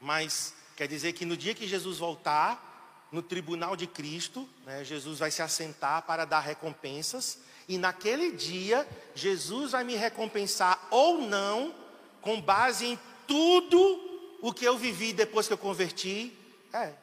[0.00, 5.18] mas quer dizer que no dia que Jesus voltar, no tribunal de Cristo, né, Jesus
[5.18, 11.74] vai se assentar para dar recompensas, e naquele dia, Jesus vai me recompensar ou não,
[12.20, 16.32] com base em tudo o que eu vivi depois que eu converti,
[16.74, 16.94] é,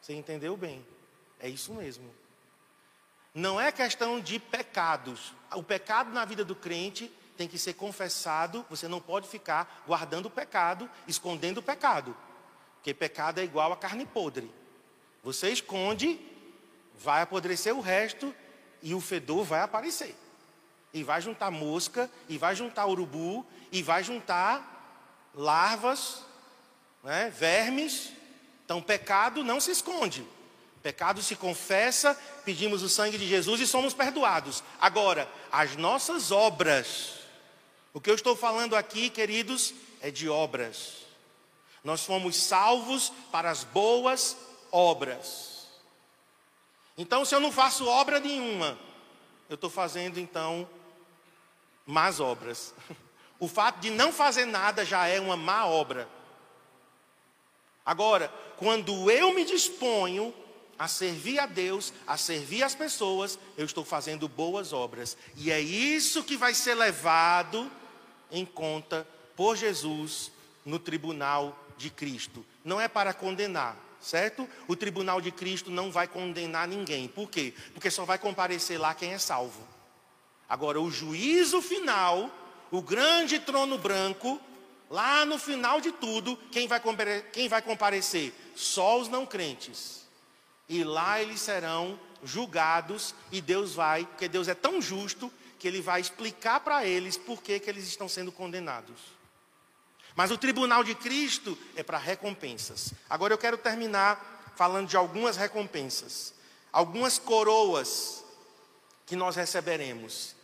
[0.00, 0.84] você entendeu bem.
[1.38, 2.12] É isso mesmo.
[3.32, 5.32] Não é questão de pecados.
[5.54, 8.66] O pecado na vida do crente tem que ser confessado.
[8.68, 12.16] Você não pode ficar guardando o pecado, escondendo o pecado.
[12.76, 14.50] Porque pecado é igual a carne podre.
[15.22, 16.18] Você esconde,
[16.98, 18.34] vai apodrecer o resto
[18.82, 20.16] e o fedor vai aparecer.
[20.92, 26.24] E vai juntar mosca, e vai juntar urubu, e vai juntar larvas,
[27.04, 28.12] né, vermes,
[28.70, 30.24] então, pecado não se esconde.
[30.80, 34.62] Pecado se confessa, pedimos o sangue de Jesus e somos perdoados.
[34.80, 37.14] Agora, as nossas obras,
[37.92, 40.98] o que eu estou falando aqui, queridos, é de obras.
[41.82, 44.36] Nós fomos salvos para as boas
[44.70, 45.66] obras.
[46.96, 48.78] Então, se eu não faço obra nenhuma,
[49.48, 50.68] eu estou fazendo então
[51.84, 52.72] más obras.
[53.40, 56.06] O fato de não fazer nada já é uma má obra.
[57.90, 60.34] Agora, quando eu me disponho
[60.78, 65.16] a servir a Deus, a servir as pessoas, eu estou fazendo boas obras.
[65.34, 67.70] E é isso que vai ser levado
[68.30, 70.30] em conta por Jesus
[70.62, 72.44] no tribunal de Cristo.
[72.62, 74.46] Não é para condenar, certo?
[74.68, 77.08] O tribunal de Cristo não vai condenar ninguém.
[77.08, 77.54] Por quê?
[77.72, 79.66] Porque só vai comparecer lá quem é salvo.
[80.46, 82.30] Agora, o juízo final,
[82.70, 84.38] o grande trono branco,
[84.90, 88.34] Lá no final de tudo, quem vai, comparecer?
[88.54, 90.06] Só os não crentes.
[90.68, 95.80] E lá eles serão julgados e Deus vai, porque Deus é tão justo que ele
[95.80, 99.00] vai explicar para eles por que, que eles estão sendo condenados.
[100.14, 102.92] Mas o tribunal de Cristo é para recompensas.
[103.08, 106.34] Agora eu quero terminar falando de algumas recompensas,
[106.72, 108.24] algumas coroas
[109.06, 110.34] que nós receberemos.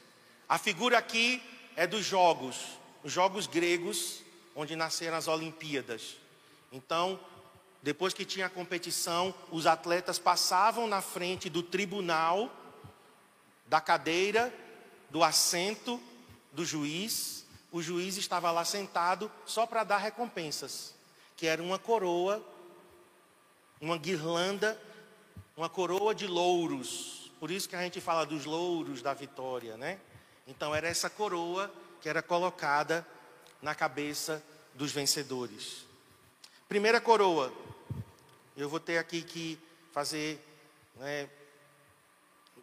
[0.49, 1.43] A figura aqui
[1.77, 2.57] é dos jogos,
[3.03, 4.23] os jogos gregos,
[4.55, 6.17] onde nasceram as Olimpíadas.
[6.73, 7.21] Então,
[7.83, 12.51] depois que tinha a competição, os atletas passavam na frente do tribunal,
[13.67, 14.53] da cadeira,
[15.11, 16.01] do assento
[16.53, 17.45] do juiz.
[17.71, 20.95] O juiz estava lá sentado só para dar recompensas,
[21.37, 22.45] que era uma coroa,
[23.81, 24.81] uma guirlanda,
[25.57, 27.31] uma coroa de louros.
[27.39, 30.01] Por isso que a gente fala dos louros da vitória, né?
[30.47, 33.07] Então era essa coroa que era colocada
[33.61, 34.43] na cabeça
[34.75, 35.87] dos vencedores.
[36.69, 37.53] Primeira coroa,
[38.57, 39.59] eu vou ter aqui que
[39.93, 40.41] fazer
[40.97, 41.29] né,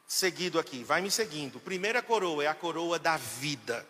[0.07, 1.59] seguido aqui, vai me seguindo.
[1.59, 3.85] Primeira coroa é a coroa da vida.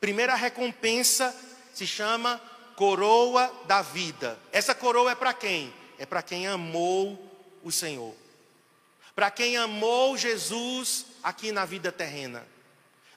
[0.00, 1.34] Primeira recompensa
[1.72, 2.40] se chama
[2.76, 4.38] coroa da vida.
[4.52, 5.72] Essa coroa é para quem?
[5.98, 7.18] É para quem amou
[7.62, 8.14] o Senhor.
[9.14, 12.46] Para quem amou Jesus aqui na vida terrena.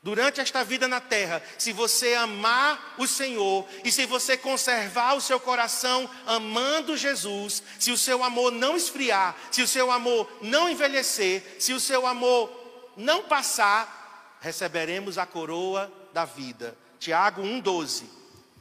[0.03, 5.21] Durante esta vida na terra, se você amar o Senhor e se você conservar o
[5.21, 10.67] seu coração amando Jesus, se o seu amor não esfriar, se o seu amor não
[10.67, 12.49] envelhecer, se o seu amor
[12.97, 16.75] não passar, receberemos a coroa da vida.
[16.99, 18.05] Tiago 1,12.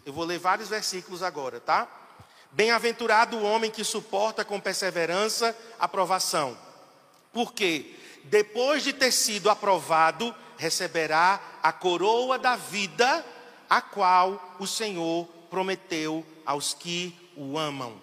[0.05, 1.89] Eu vou ler vários versículos agora, tá?
[2.53, 6.59] Bem-aventurado o homem que suporta com perseverança a provação,
[7.33, 13.25] porque depois de ter sido aprovado, receberá a coroa da vida,
[13.69, 17.99] a qual o Senhor prometeu aos que o amam.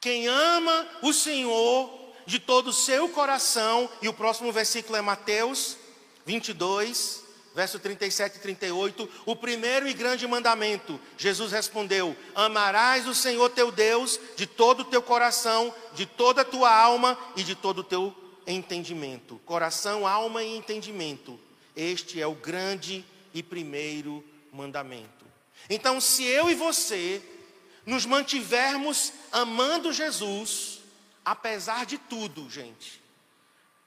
[0.00, 1.88] Quem ama o Senhor
[2.26, 5.76] de todo o seu coração, e o próximo versículo é Mateus
[6.26, 7.22] 22,
[7.54, 13.70] verso 37 e 38, o primeiro e grande mandamento, Jesus respondeu: Amarás o Senhor teu
[13.70, 17.84] Deus de todo o teu coração, de toda a tua alma e de todo o
[17.84, 18.14] teu
[18.46, 19.40] entendimento.
[19.44, 21.38] Coração, alma e entendimento.
[21.76, 25.24] Este é o grande e primeiro mandamento.
[25.68, 27.22] Então, se eu e você
[27.86, 30.80] nos mantivermos amando Jesus,
[31.24, 33.00] apesar de tudo, gente,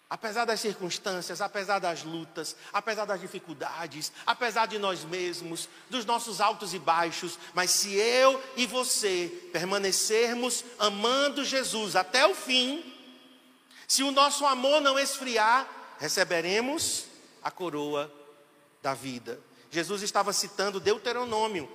[0.10, 6.39] apesar das circunstâncias, apesar das lutas, apesar das dificuldades, apesar de nós mesmos, dos nossos
[6.39, 12.92] altos e baixos, mas se eu e você permanecermos amando Jesus até o fim,
[13.93, 17.06] se o nosso amor não esfriar, receberemos
[17.43, 18.12] a coroa
[18.82, 19.39] da vida.
[19.69, 21.71] Jesus estava citando Deuteronômio.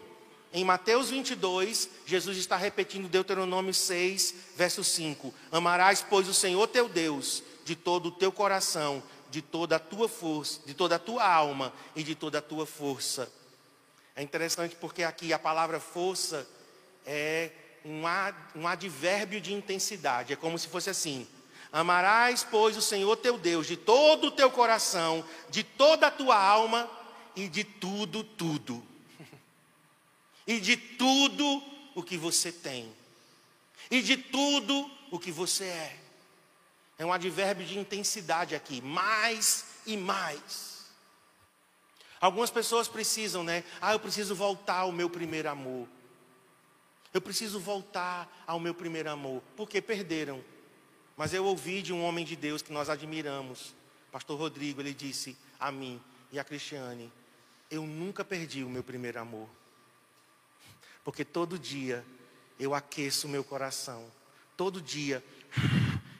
[0.53, 6.89] Em Mateus 22, Jesus está repetindo Deuteronômio 6, verso 5: Amarás, pois, o Senhor teu
[6.89, 9.01] Deus de todo o teu coração,
[9.31, 12.67] de toda a tua força, de toda a tua alma e de toda a tua
[12.67, 13.31] força.
[14.17, 16.45] É interessante porque aqui a palavra força
[17.07, 17.53] é
[18.57, 20.33] um advérbio de intensidade.
[20.33, 21.25] É como se fosse assim:
[21.73, 26.37] Amarás, pois, o Senhor teu Deus de todo o teu coração, de toda a tua
[26.37, 26.89] alma
[27.37, 28.83] e de tudo, tudo.
[30.47, 31.63] e de tudo
[31.95, 32.93] o que você tem.
[33.91, 35.97] E de tudo o que você é.
[36.99, 40.87] É um advérbio de intensidade aqui, mais e mais.
[42.21, 43.63] Algumas pessoas precisam, né?
[43.81, 45.87] Ah, eu preciso voltar ao meu primeiro amor.
[47.15, 50.43] Eu preciso voltar ao meu primeiro amor, porque perderam.
[51.19, 53.75] Mas eu ouvi de um homem de Deus que nós admiramos,
[54.13, 56.01] Pastor Rodrigo, ele disse a mim
[56.31, 57.13] e a Cristiane:
[57.69, 59.49] Eu nunca perdi o meu primeiro amor,
[61.03, 62.05] porque todo dia
[62.57, 64.07] eu aqueço o meu coração,
[64.57, 65.23] todo dia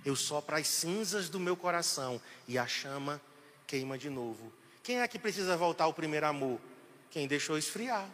[0.05, 3.21] eu sopro as cinzas do meu coração e a chama
[3.69, 4.53] queima de novo.
[4.83, 6.61] Quem é que precisa voltar ao primeiro amor?
[7.09, 8.11] Quem deixou esfriar,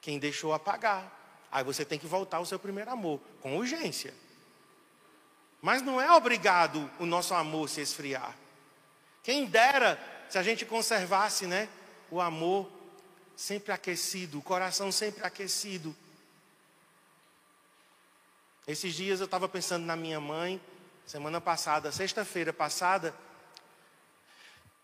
[0.00, 1.20] quem deixou apagar.
[1.50, 4.14] Aí você tem que voltar ao seu primeiro amor, com urgência.
[5.64, 8.36] Mas não é obrigado o nosso amor se esfriar.
[9.22, 9.98] Quem dera
[10.28, 11.70] se a gente conservasse, né,
[12.10, 12.70] o amor
[13.34, 15.96] sempre aquecido, o coração sempre aquecido.
[18.68, 20.60] Esses dias eu estava pensando na minha mãe,
[21.06, 23.14] semana passada, sexta-feira passada,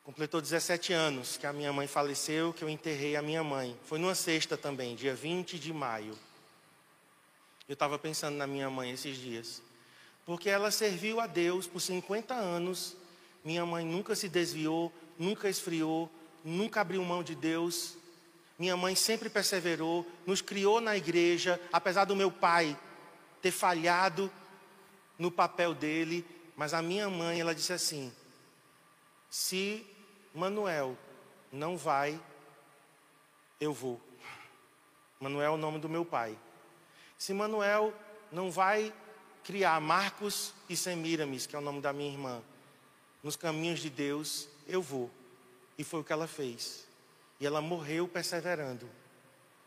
[0.02, 3.78] completou 17 anos que a minha mãe faleceu, que eu enterrei a minha mãe.
[3.84, 6.18] Foi numa sexta também, dia 20 de maio.
[7.68, 9.60] Eu estava pensando na minha mãe esses dias
[10.30, 12.96] porque ela serviu a Deus por 50 anos.
[13.44, 16.08] Minha mãe nunca se desviou, nunca esfriou,
[16.44, 17.96] nunca abriu mão de Deus.
[18.56, 22.78] Minha mãe sempre perseverou, nos criou na igreja, apesar do meu pai
[23.42, 24.30] ter falhado
[25.18, 26.24] no papel dele,
[26.54, 28.12] mas a minha mãe, ela disse assim:
[29.28, 29.84] se
[30.32, 30.96] Manuel
[31.50, 32.20] não vai,
[33.60, 34.00] eu vou.
[35.18, 36.38] Manuel é o nome do meu pai.
[37.18, 37.92] Se Manuel
[38.30, 38.94] não vai
[39.44, 42.42] criar Marcos e Semiramis, que é o nome da minha irmã,
[43.22, 45.10] nos caminhos de Deus, eu vou.
[45.76, 46.86] E foi o que ela fez.
[47.38, 48.88] E ela morreu perseverando.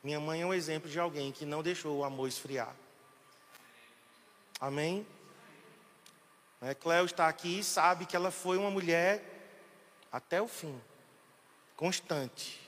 [0.04, 2.76] Minha mãe é um exemplo de alguém que não deixou o amor esfriar.
[4.60, 5.06] Amém?
[6.62, 9.22] É, Cléo está aqui e sabe que ela foi uma mulher
[10.12, 10.80] até o fim,
[11.76, 12.60] constante.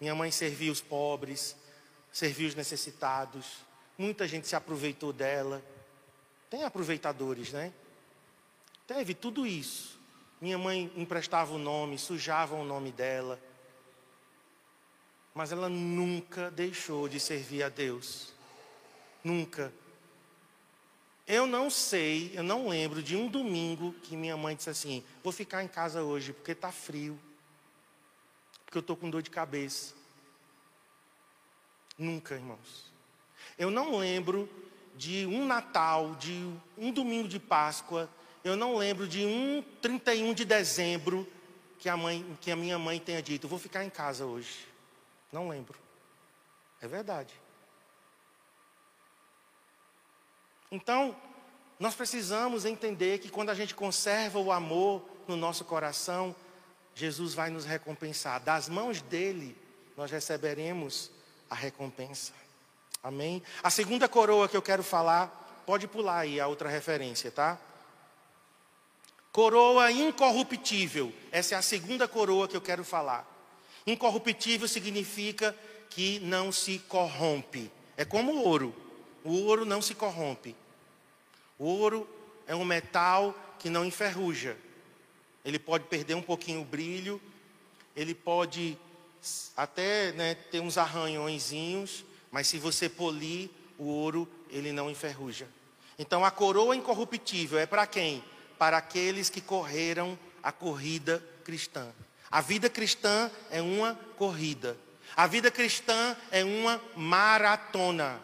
[0.00, 1.54] Minha mãe serviu os pobres,
[2.12, 3.58] serviu os necessitados.
[3.98, 5.62] Muita gente se aproveitou dela.
[6.50, 7.72] Tem aproveitadores, né?
[8.86, 9.96] Teve tudo isso.
[10.40, 13.40] Minha mãe emprestava o nome, sujava o nome dela.
[15.32, 18.32] Mas ela nunca deixou de servir a Deus.
[19.22, 19.72] Nunca.
[21.24, 25.32] Eu não sei, eu não lembro de um domingo que minha mãe disse assim: vou
[25.32, 27.16] ficar em casa hoje porque está frio.
[28.64, 29.94] Porque eu estou com dor de cabeça.
[31.96, 32.90] Nunca, irmãos.
[33.56, 34.48] Eu não lembro
[35.00, 38.06] de um Natal, de um domingo de Páscoa,
[38.44, 41.26] eu não lembro de um 31 de dezembro
[41.78, 44.68] que a, mãe, que a minha mãe tenha dito, vou ficar em casa hoje.
[45.32, 45.78] Não lembro.
[46.82, 47.32] É verdade.
[50.70, 51.16] Então,
[51.78, 56.36] nós precisamos entender que quando a gente conserva o amor no nosso coração,
[56.94, 58.38] Jesus vai nos recompensar.
[58.42, 59.56] Das mãos dele,
[59.96, 61.10] nós receberemos
[61.48, 62.34] a recompensa.
[63.02, 63.42] Amém?
[63.62, 67.58] A segunda coroa que eu quero falar, pode pular aí a outra referência, tá?
[69.32, 71.12] Coroa incorruptível.
[71.30, 73.26] Essa é a segunda coroa que eu quero falar.
[73.86, 75.56] Incorruptível significa
[75.88, 77.70] que não se corrompe.
[77.96, 78.74] É como o ouro.
[79.24, 80.54] O ouro não se corrompe.
[81.58, 82.08] O ouro
[82.46, 84.56] é um metal que não enferruja.
[85.44, 87.20] Ele pode perder um pouquinho o brilho,
[87.96, 88.76] ele pode
[89.56, 95.48] até né, ter uns arranhõezinhos, mas se você polir o ouro, ele não enferruja.
[95.98, 98.24] Então a coroa incorruptível é para quem?
[98.58, 101.92] Para aqueles que correram a corrida cristã.
[102.30, 104.76] A vida cristã é uma corrida.
[105.16, 108.20] A vida cristã é uma maratona.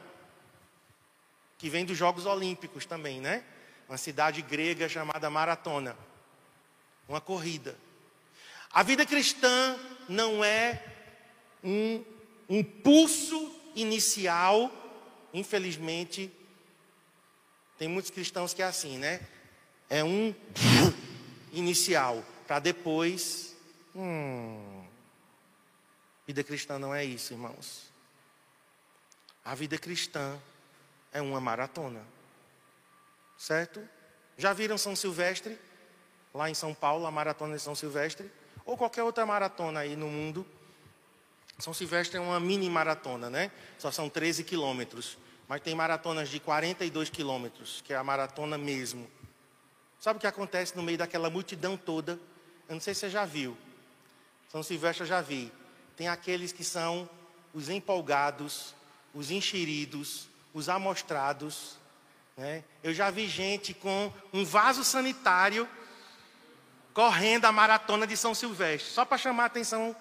[1.59, 3.43] Que vem dos Jogos Olímpicos também, né?
[3.89, 5.97] Uma cidade grega chamada Maratona.
[7.09, 7.77] Uma corrida.
[8.71, 9.79] A vida cristã
[10.09, 10.85] não é
[11.65, 12.05] um
[12.49, 14.73] impulso inicial,
[15.33, 16.33] infelizmente,
[17.79, 19.21] tem muitos cristãos que é assim, né?
[19.89, 20.35] É um
[21.53, 23.55] inicial, para depois.
[23.95, 24.85] Hum,
[26.27, 27.85] vida cristã não é isso, irmãos.
[29.45, 30.41] A vida cristã
[31.13, 32.03] é uma maratona.
[33.39, 33.87] Certo?
[34.37, 35.59] Já viram São Silvestre?
[36.35, 38.31] Lá em São Paulo, a maratona de São Silvestre?
[38.65, 40.47] Ou qualquer outra maratona aí no mundo?
[41.59, 43.51] São Silvestre é uma mini maratona, né?
[43.79, 45.17] Só são 13 quilômetros.
[45.49, 49.09] Mas tem maratonas de 42 quilômetros, que é a maratona mesmo.
[50.01, 52.19] Sabe o que acontece no meio daquela multidão toda?
[52.69, 53.57] Eu não sei se você já viu.
[54.51, 55.53] São Silvestre eu já vi.
[55.97, 57.09] Tem aqueles que são
[57.55, 58.75] os empolgados,
[59.15, 61.79] os enxeridos, os amostrados.
[62.37, 62.63] Né?
[62.83, 65.67] Eu já vi gente com um vaso sanitário
[66.93, 69.95] correndo a maratona de São Silvestre, só para chamar a atenção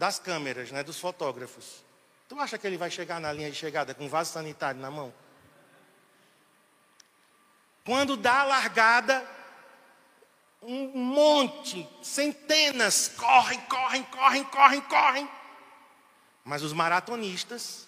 [0.00, 1.84] das câmeras, né, dos fotógrafos.
[2.26, 4.90] Tu acha que ele vai chegar na linha de chegada com um vaso sanitário na
[4.90, 5.12] mão?
[7.84, 9.22] Quando dá a largada,
[10.62, 15.30] um monte, centenas, correm, correm, correm, correm, correm.
[16.46, 17.86] Mas os maratonistas,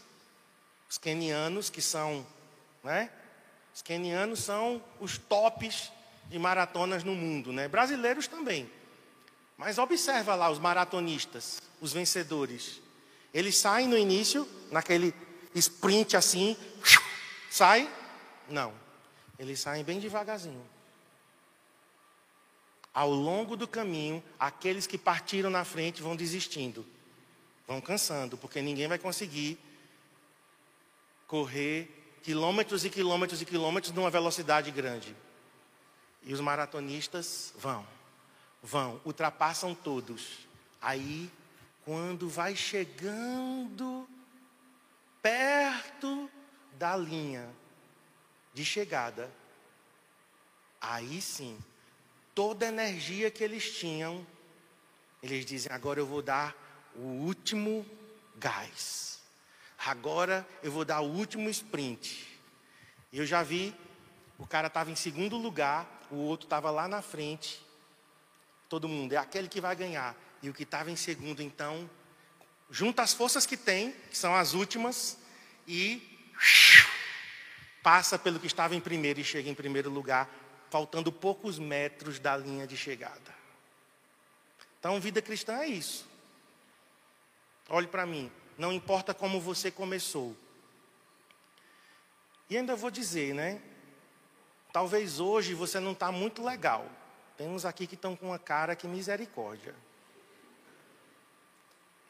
[0.90, 2.26] os quenianos, que são,
[2.84, 3.10] né?
[3.74, 5.90] Os quenianos são os tops
[6.26, 7.68] de maratonas no mundo, né?
[7.68, 8.70] Brasileiros também.
[9.64, 12.80] Mas observa lá os maratonistas, os vencedores.
[13.32, 15.14] Eles saem no início, naquele
[15.54, 16.56] sprint assim,
[17.48, 17.88] sai?
[18.48, 18.74] Não.
[19.38, 20.66] Eles saem bem devagarzinho.
[22.92, 26.84] Ao longo do caminho, aqueles que partiram na frente vão desistindo.
[27.64, 29.56] Vão cansando, porque ninguém vai conseguir
[31.28, 35.14] correr quilômetros e quilômetros e quilômetros numa velocidade grande.
[36.24, 37.86] E os maratonistas vão
[38.62, 40.46] vão, ultrapassam todos.
[40.80, 41.30] Aí,
[41.84, 44.08] quando vai chegando
[45.20, 46.30] perto
[46.78, 47.48] da linha
[48.54, 49.30] de chegada,
[50.80, 51.58] aí sim,
[52.34, 54.24] toda a energia que eles tinham,
[55.22, 56.54] eles dizem: agora eu vou dar
[56.94, 57.84] o último
[58.36, 59.20] gás.
[59.84, 62.28] Agora eu vou dar o último sprint.
[63.12, 63.74] Eu já vi,
[64.38, 67.60] o cara estava em segundo lugar, o outro estava lá na frente
[68.72, 70.16] todo mundo, é aquele que vai ganhar.
[70.42, 71.90] E o que estava em segundo, então,
[72.70, 75.18] junta as forças que tem, que são as últimas,
[75.68, 76.00] e
[77.82, 80.26] passa pelo que estava em primeiro e chega em primeiro lugar,
[80.70, 83.34] faltando poucos metros da linha de chegada.
[84.80, 86.08] Então, vida cristã é isso.
[87.68, 90.34] Olhe para mim, não importa como você começou.
[92.48, 93.60] E ainda vou dizer, né?
[94.72, 96.90] Talvez hoje você não está muito legal.
[97.36, 99.74] Tem uns aqui que estão com uma cara que misericórdia.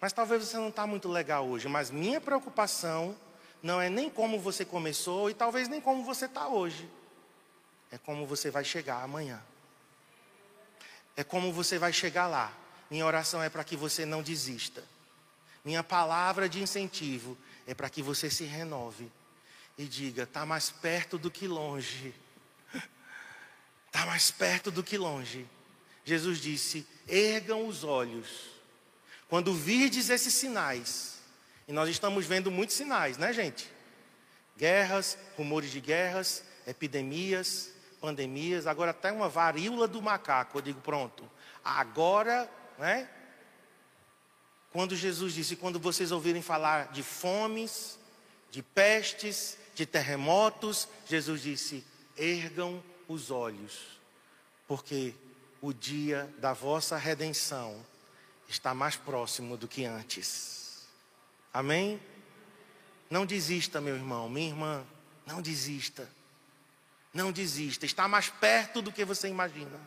[0.00, 1.68] Mas talvez você não está muito legal hoje.
[1.68, 3.16] Mas minha preocupação
[3.62, 6.90] não é nem como você começou e talvez nem como você está hoje.
[7.90, 9.40] É como você vai chegar amanhã.
[11.16, 12.52] É como você vai chegar lá.
[12.90, 14.82] Minha oração é para que você não desista.
[15.64, 19.10] Minha palavra de incentivo é para que você se renove
[19.78, 22.14] e diga: está mais perto do que longe.
[23.93, 25.47] Está mais perto do que longe.
[26.03, 28.51] Jesus disse: ergam os olhos.
[29.28, 31.18] Quando virdes esses sinais,
[31.68, 33.70] e nós estamos vendo muitos sinais, né, gente?
[34.57, 37.70] Guerras, rumores de guerras, epidemias,
[38.01, 40.59] pandemias, agora até uma varíola do macaco.
[40.59, 41.30] Eu digo, pronto,
[41.62, 43.07] agora, né?
[44.70, 47.99] Quando Jesus disse: quando vocês ouvirem falar de fomes,
[48.51, 51.84] de pestes, de terremotos, Jesus disse:
[52.16, 52.82] ergam
[53.12, 54.00] os olhos,
[54.66, 55.14] porque
[55.60, 57.84] o dia da vossa redenção
[58.48, 60.86] está mais próximo do que antes.
[61.52, 62.00] Amém?
[63.10, 64.84] Não desista, meu irmão, minha irmã,
[65.26, 66.08] não desista.
[67.12, 69.78] Não desista, está mais perto do que você imagina.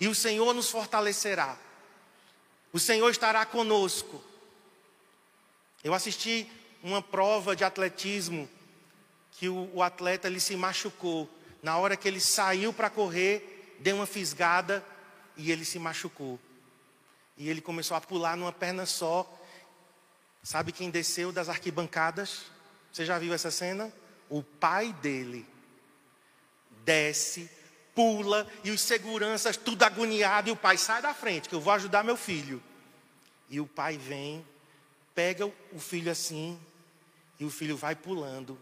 [0.00, 1.56] E o Senhor nos fortalecerá.
[2.72, 4.22] O Senhor estará conosco.
[5.82, 6.50] Eu assisti
[6.82, 8.48] uma prova de atletismo
[9.32, 11.30] que o, o atleta ele se machucou.
[11.66, 14.86] Na hora que ele saiu para correr, deu uma fisgada
[15.36, 16.38] e ele se machucou.
[17.36, 19.28] E ele começou a pular numa perna só.
[20.44, 22.42] Sabe quem desceu das arquibancadas?
[22.92, 23.92] Você já viu essa cena?
[24.30, 25.44] O pai dele
[26.84, 27.50] desce,
[27.96, 31.72] pula, e os seguranças tudo agoniado, e o pai sai da frente, que eu vou
[31.72, 32.62] ajudar meu filho.
[33.50, 34.46] E o pai vem,
[35.16, 36.60] pega o filho assim,
[37.40, 38.56] e o filho vai pulando,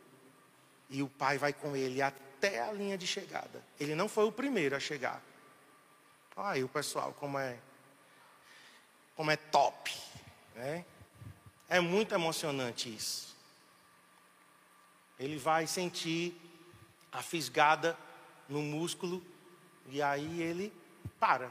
[0.89, 3.63] e o pai vai com ele até a linha de chegada.
[3.79, 5.23] Ele não foi o primeiro a chegar.
[6.37, 7.59] Aí o pessoal, como é,
[9.15, 9.95] como é top,
[10.55, 10.85] né?
[11.69, 13.37] É muito emocionante isso.
[15.19, 16.37] Ele vai sentir
[17.13, 17.97] a fisgada
[18.49, 19.25] no músculo
[19.89, 20.73] e aí ele
[21.21, 21.51] para.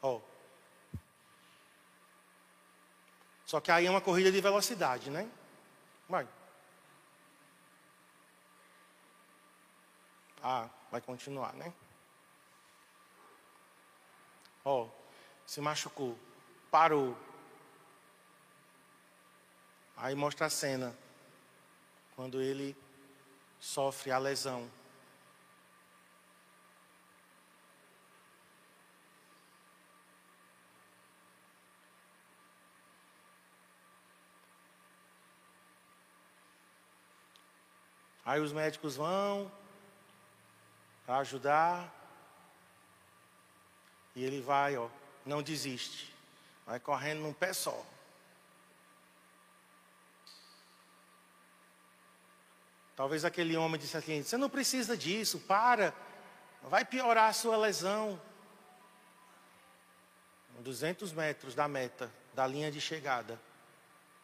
[0.00, 0.20] Ó.
[3.44, 5.28] Só que aí é uma corrida de velocidade, né?
[6.08, 6.26] Vai.
[10.48, 11.74] Ah, vai continuar, né?
[14.64, 14.88] Ó,
[15.44, 16.16] se machucou,
[16.70, 17.18] parou.
[19.96, 20.96] Aí mostra a cena
[22.14, 22.76] quando ele
[23.58, 24.70] sofre a lesão.
[38.24, 39.50] Aí os médicos vão
[41.06, 41.92] para ajudar.
[44.14, 44.88] E ele vai, ó,
[45.24, 46.12] não desiste.
[46.66, 47.84] Vai correndo num pé só.
[52.96, 55.94] Talvez aquele homem disse assim: Você não precisa disso, para.
[56.62, 58.20] Vai piorar a sua lesão.
[60.60, 63.38] 200 metros da meta, da linha de chegada.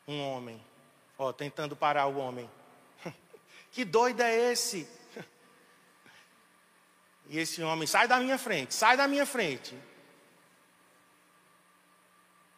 [0.09, 0.61] Um homem,
[1.19, 2.51] ó, tentando parar o homem.
[3.71, 4.87] Que doido é esse?
[7.33, 9.75] E esse homem, sai da minha frente, sai da minha frente.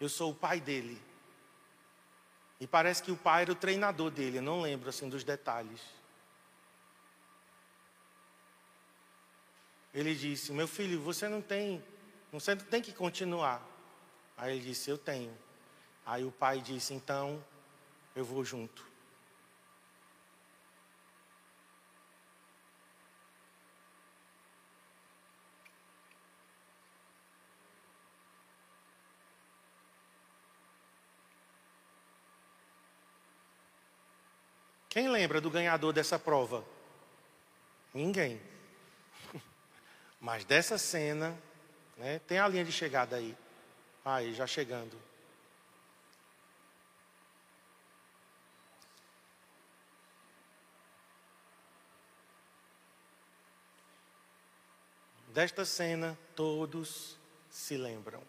[0.00, 1.00] Eu sou o pai dele.
[2.58, 5.80] E parece que o pai era o treinador dele, eu não lembro assim dos detalhes.
[9.94, 11.80] Ele disse: Meu filho, você não tem,
[12.32, 13.64] você não tem que continuar.
[14.36, 15.38] Aí ele disse: Eu tenho.
[16.04, 17.44] Aí o pai disse: Então
[18.16, 18.84] eu vou junto.
[34.94, 36.64] Quem lembra do ganhador dessa prova?
[37.92, 38.40] Ninguém.
[40.20, 41.36] Mas dessa cena,
[41.96, 43.36] né, tem a linha de chegada aí.
[44.04, 44.96] Aí, já chegando.
[55.26, 57.18] Desta cena, todos
[57.50, 58.22] se lembram.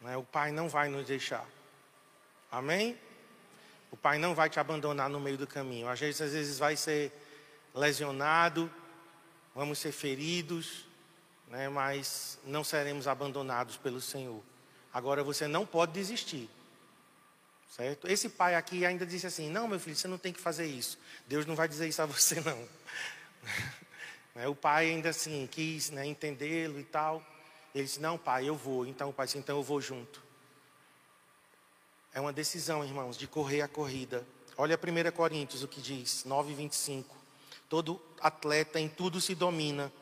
[0.00, 1.46] Né, o Pai não vai nos deixar.
[2.50, 2.98] Amém?
[3.90, 5.88] O Pai não vai te abandonar no meio do caminho.
[5.88, 7.12] A gente às vezes vai ser
[7.74, 8.70] lesionado,
[9.54, 10.86] vamos ser feridos,
[11.48, 14.42] né, mas não seremos abandonados pelo Senhor.
[14.92, 16.48] Agora você não pode desistir.
[17.68, 18.08] Certo?
[18.08, 20.98] Esse pai aqui ainda disse assim: Não, meu filho, você não tem que fazer isso.
[21.26, 22.68] Deus não vai dizer isso a você, não.
[24.34, 27.24] Né, o pai ainda assim quis né, entendê-lo e tal.
[27.72, 28.86] Ele disse: Não, pai, eu vou.
[28.86, 30.20] Então o pai disse: Então eu vou junto.
[32.12, 34.26] É uma decisão, irmãos, de correr a corrida.
[34.56, 37.16] Olha 1 Coríntios o que diz, 9, 25.
[37.68, 39.92] Todo atleta em tudo se domina,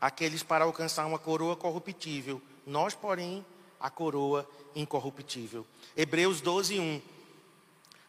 [0.00, 3.44] aqueles para alcançar uma coroa corruptível, nós, porém,
[3.80, 5.66] a coroa incorruptível.
[5.96, 7.02] Hebreus 12, 1.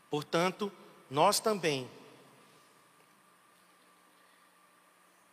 [0.10, 0.72] Portanto,
[1.10, 1.89] nós também,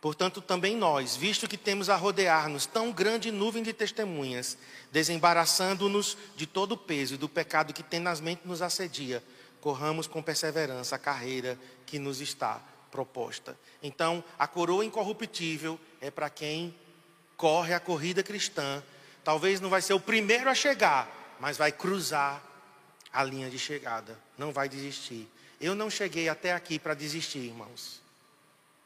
[0.05, 4.55] Portanto, também nós, visto que temos a rodear-nos tão grande nuvem de testemunhas,
[4.91, 9.23] desembaraçando-nos de todo o peso e do pecado que tenazmente nos assedia,
[9.59, 13.57] corramos com perseverança a carreira que nos está proposta.
[13.81, 16.75] Então, a coroa incorruptível é para quem
[17.35, 18.83] corre a corrida cristã.
[19.23, 22.43] Talvez não vai ser o primeiro a chegar, mas vai cruzar
[23.11, 24.15] a linha de chegada.
[24.37, 25.27] Não vai desistir.
[25.59, 28.03] Eu não cheguei até aqui para desistir, irmãos.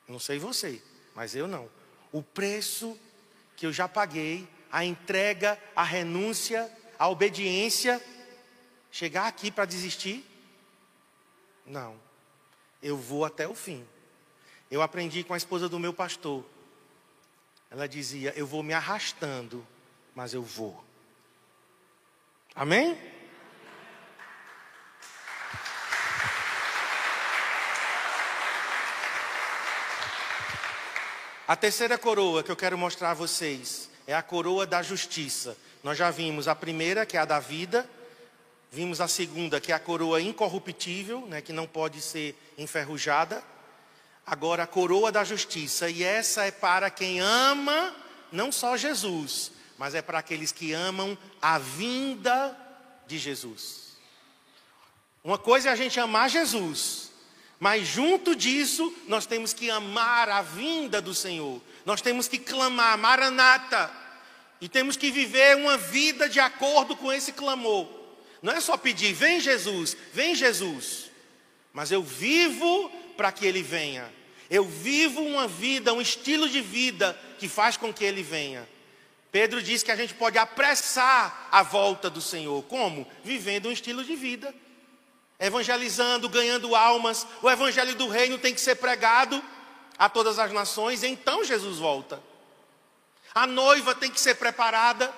[0.08, 0.82] Não sei você,
[1.20, 1.70] mas eu não.
[2.14, 2.98] O preço
[3.58, 8.02] que eu já paguei, a entrega, a renúncia, a obediência,
[8.90, 10.26] chegar aqui para desistir?
[11.66, 12.00] Não.
[12.82, 13.86] Eu vou até o fim.
[14.72, 16.46] Eu aprendi com a esposa do meu pastor.
[17.70, 19.68] Ela dizia: Eu vou me arrastando,
[20.16, 20.82] mas eu vou.
[22.56, 22.98] Amém?
[31.50, 35.58] A terceira coroa que eu quero mostrar a vocês é a coroa da justiça.
[35.84, 37.90] Nós já vimos a primeira, que é a da vida,
[38.72, 43.44] vimos a segunda, que é a coroa incorruptível, né, que não pode ser enferrujada.
[44.28, 47.96] Agora a coroa da justiça, e essa é para quem ama
[48.32, 52.56] não só Jesus, mas é para aqueles que amam a vinda
[53.08, 53.98] de Jesus.
[55.24, 57.09] Uma coisa é a gente amar Jesus,
[57.60, 61.62] mas junto disso, nós temos que amar a vinda do Senhor.
[61.86, 63.92] Nós temos que clamar, Maranata.
[64.62, 67.88] E temos que viver uma vida de acordo com esse clamor.
[68.42, 71.12] Não é só pedir, vem Jesus, vem Jesus.
[71.74, 74.10] Mas eu vivo para que Ele venha.
[74.50, 78.68] Eu vivo uma vida, um estilo de vida que faz com que Ele venha.
[79.34, 82.64] Pedro diz que a gente pode apressar a volta do Senhor.
[82.64, 83.06] Como?
[83.24, 84.56] Vivendo um estilo de vida
[85.40, 87.26] evangelizando, ganhando almas.
[87.42, 89.42] O evangelho do reino tem que ser pregado
[89.98, 92.22] a todas as nações, então Jesus volta.
[93.34, 95.14] A noiva tem que ser preparada.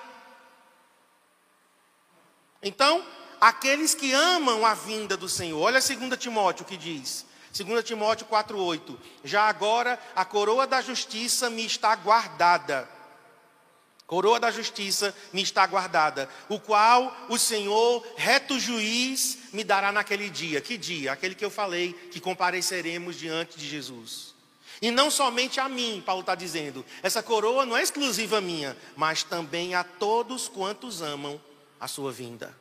[2.62, 3.04] Então,
[3.40, 5.60] aqueles que amam a vinda do Senhor.
[5.60, 7.26] Olha 2 Timóteo que diz.
[7.52, 8.98] 2 Timóteo 4:8.
[9.24, 12.88] Já agora a coroa da justiça me está guardada
[14.06, 20.28] Coroa da justiça me está guardada, o qual o Senhor, reto juiz, me dará naquele
[20.28, 20.60] dia.
[20.60, 21.12] Que dia?
[21.12, 24.34] Aquele que eu falei que compareceremos diante de Jesus.
[24.82, 29.22] E não somente a mim, Paulo está dizendo, essa coroa não é exclusiva minha, mas
[29.22, 31.40] também a todos quantos amam
[31.78, 32.54] a sua vinda.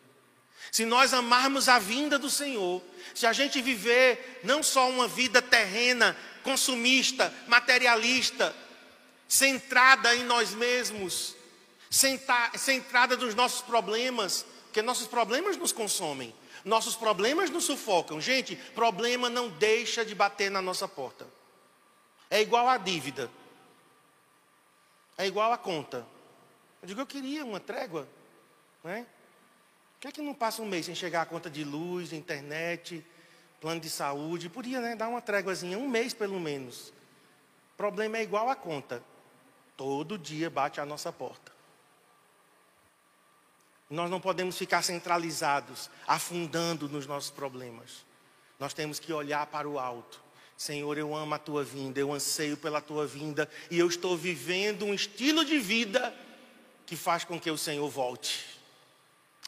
[0.72, 2.82] Se nós amarmos a vinda do Senhor,
[3.14, 8.56] se a gente viver não só uma vida terrena, consumista, materialista,
[9.32, 11.38] centrada em nós mesmos,
[11.90, 18.20] centrada nos nossos problemas, porque nossos problemas nos consomem, nossos problemas nos sufocam.
[18.20, 21.26] Gente, problema não deixa de bater na nossa porta.
[22.30, 23.32] É igual a dívida.
[25.18, 26.06] É igual a conta.
[26.82, 28.06] Eu digo, eu queria uma trégua.
[28.84, 29.08] Né?
[29.94, 33.02] Por que é que não passa um mês sem chegar a conta de luz, internet,
[33.62, 34.50] plano de saúde?
[34.50, 36.92] Podia né, dar uma tréguazinha, um mês pelo menos.
[37.78, 39.02] Problema é igual a conta.
[39.82, 41.52] Todo dia bate a nossa porta.
[43.90, 48.06] Nós não podemos ficar centralizados, afundando nos nossos problemas.
[48.60, 50.22] Nós temos que olhar para o alto.
[50.56, 54.86] Senhor, eu amo a tua vinda, eu anseio pela tua vinda e eu estou vivendo
[54.86, 56.14] um estilo de vida
[56.86, 58.62] que faz com que o Senhor volte.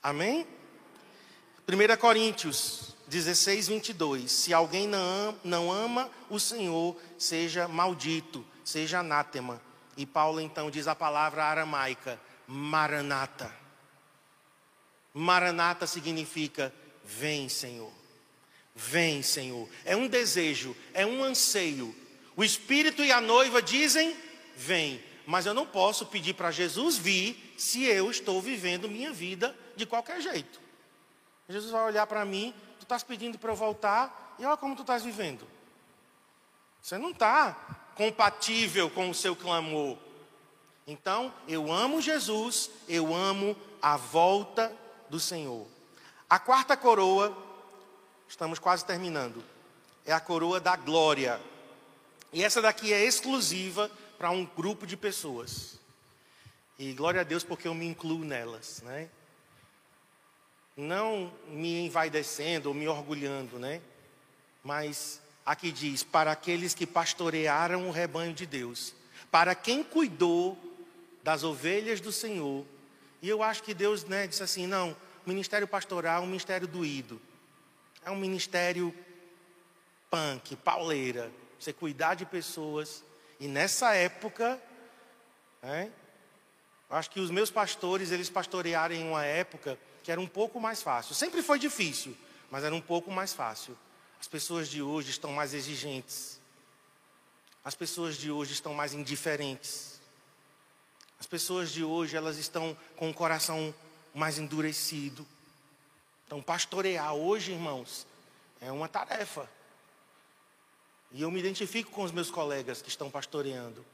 [0.01, 0.47] Amém?
[1.67, 4.31] 1 Coríntios 16, 22.
[4.31, 9.61] Se alguém não, não ama o Senhor, seja maldito, seja anátema.
[9.95, 13.53] E Paulo então diz a palavra aramaica, maranata.
[15.13, 16.73] Maranata significa
[17.03, 17.91] vem, Senhor.
[18.75, 19.69] Vem, Senhor.
[19.85, 21.95] É um desejo, é um anseio.
[22.35, 24.17] O Espírito e a noiva dizem:
[24.55, 25.03] vem.
[25.25, 29.85] Mas eu não posso pedir para Jesus vir se eu estou vivendo minha vida de
[29.85, 30.59] qualquer jeito.
[31.47, 34.81] Jesus vai olhar para mim, tu estás pedindo para eu voltar, e olha como tu
[34.81, 35.47] estás vivendo.
[36.81, 39.97] Você não está compatível com o seu clamor.
[40.85, 44.75] Então, eu amo Jesus, eu amo a volta
[45.09, 45.65] do Senhor.
[46.29, 47.35] A quarta coroa,
[48.27, 49.43] estamos quase terminando,
[50.05, 51.39] é a coroa da glória.
[52.31, 55.79] E essa daqui é exclusiva para um grupo de pessoas.
[56.77, 59.07] E glória a Deus porque eu me incluo nelas, né?
[60.75, 63.79] Não me envaidecendo ou me orgulhando, né?
[64.63, 68.93] Mas aqui diz: para aqueles que pastorearam o rebanho de Deus,
[69.31, 70.57] para quem cuidou
[71.23, 72.65] das ovelhas do Senhor.
[73.21, 76.67] E eu acho que Deus né, disse assim: não, o ministério pastoral é um ministério
[76.67, 77.21] doído,
[78.03, 78.93] é um ministério
[80.09, 83.03] punk, pauleira, você cuidar de pessoas.
[83.39, 84.61] E nessa época,
[85.61, 85.91] né,
[86.89, 90.83] acho que os meus pastores, eles pastorearam em uma época que era um pouco mais
[90.83, 91.15] fácil.
[91.15, 92.15] Sempre foi difícil,
[92.51, 93.77] mas era um pouco mais fácil.
[94.23, 96.39] As pessoas de hoje estão mais exigentes.
[97.61, 99.99] As pessoas de hoje estão mais indiferentes.
[101.19, 103.75] As pessoas de hoje, elas estão com o coração
[104.15, 105.27] mais endurecido.
[106.25, 108.07] Então, pastorear hoje, irmãos,
[108.61, 109.45] é uma tarefa.
[111.11, 113.85] E eu me identifico com os meus colegas que estão pastoreando.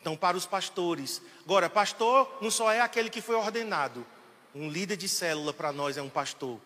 [0.00, 1.20] Então, para os pastores.
[1.44, 4.06] Agora, pastor não só é aquele que foi ordenado.
[4.54, 6.58] Um líder de célula para nós é um pastor.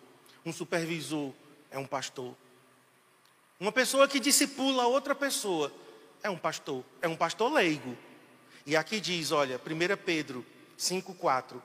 [0.46, 1.32] Um supervisor
[1.72, 2.36] é um pastor.
[3.60, 5.70] Uma pessoa que discipula outra pessoa
[6.22, 6.82] é um pastor.
[7.02, 7.94] É um pastor leigo.
[8.64, 10.44] E aqui diz, olha, 1 Pedro
[10.78, 11.60] 5,4: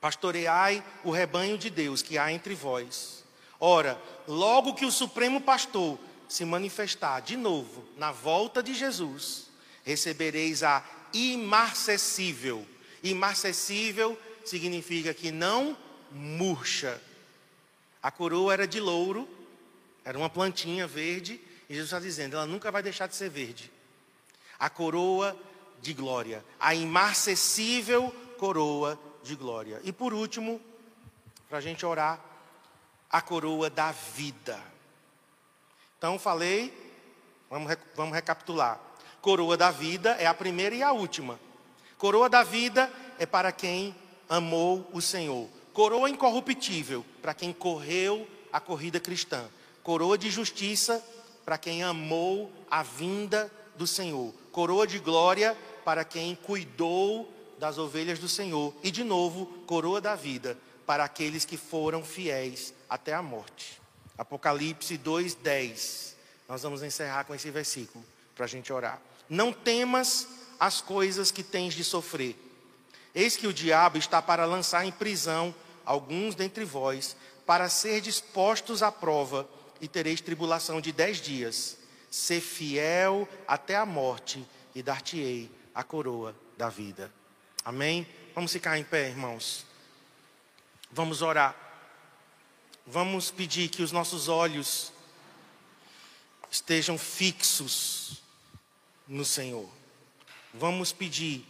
[0.00, 3.24] Pastoreai o rebanho de Deus que há entre vós.
[3.60, 9.50] Ora, logo que o Supremo Pastor se manifestar de novo na volta de Jesus,
[9.84, 10.82] recebereis a
[11.12, 12.66] imarcessível.
[13.02, 15.76] Imarcessível significa que não
[16.10, 17.00] murcha.
[18.02, 19.28] A coroa era de louro,
[20.06, 23.72] era uma plantinha verde, e Jesus está dizendo, ela nunca vai deixar de ser verde.
[24.56, 25.36] A coroa
[25.82, 29.80] de glória, a imarcessível coroa de glória.
[29.82, 30.60] E por último,
[31.48, 32.20] para a gente orar,
[33.10, 34.60] a coroa da vida.
[35.98, 36.72] Então falei,
[37.50, 38.80] vamos, vamos recapitular.
[39.20, 41.36] Coroa da vida é a primeira e a última.
[41.98, 43.92] Coroa da vida é para quem
[44.28, 45.48] amou o Senhor.
[45.72, 49.50] Coroa incorruptível para quem correu a corrida cristã.
[49.86, 51.00] Coroa de justiça
[51.44, 54.34] para quem amou a vinda do Senhor.
[54.50, 58.74] Coroa de glória para quem cuidou das ovelhas do Senhor.
[58.82, 63.80] E de novo, coroa da vida para aqueles que foram fiéis até a morte.
[64.18, 66.16] Apocalipse 2:10.
[66.48, 69.00] Nós vamos encerrar com esse versículo para a gente orar.
[69.28, 70.26] Não temas
[70.58, 72.34] as coisas que tens de sofrer.
[73.14, 77.16] Eis que o diabo está para lançar em prisão alguns dentre vós,
[77.46, 79.48] para ser dispostos à prova,
[79.80, 81.78] e tereis tribulação de dez dias.
[82.10, 87.10] Ser fiel até a morte, e dar-te-ei a coroa da vida.
[87.64, 88.06] Amém?
[88.34, 89.64] Vamos ficar em pé, irmãos.
[90.90, 91.56] Vamos orar.
[92.86, 94.92] Vamos pedir que os nossos olhos
[96.50, 98.22] estejam fixos
[99.08, 99.68] no Senhor.
[100.52, 101.46] Vamos pedir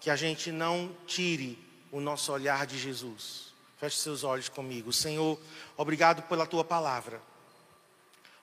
[0.00, 1.56] que a gente não tire
[1.92, 3.49] o nosso olhar de Jesus.
[3.80, 4.92] Feche seus olhos comigo.
[4.92, 5.38] Senhor,
[5.74, 7.18] obrigado pela tua palavra.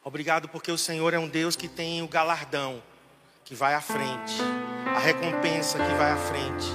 [0.03, 2.81] Obrigado porque o Senhor é um Deus que tem o galardão
[3.45, 4.33] que vai à frente,
[4.95, 6.65] a recompensa que vai à frente.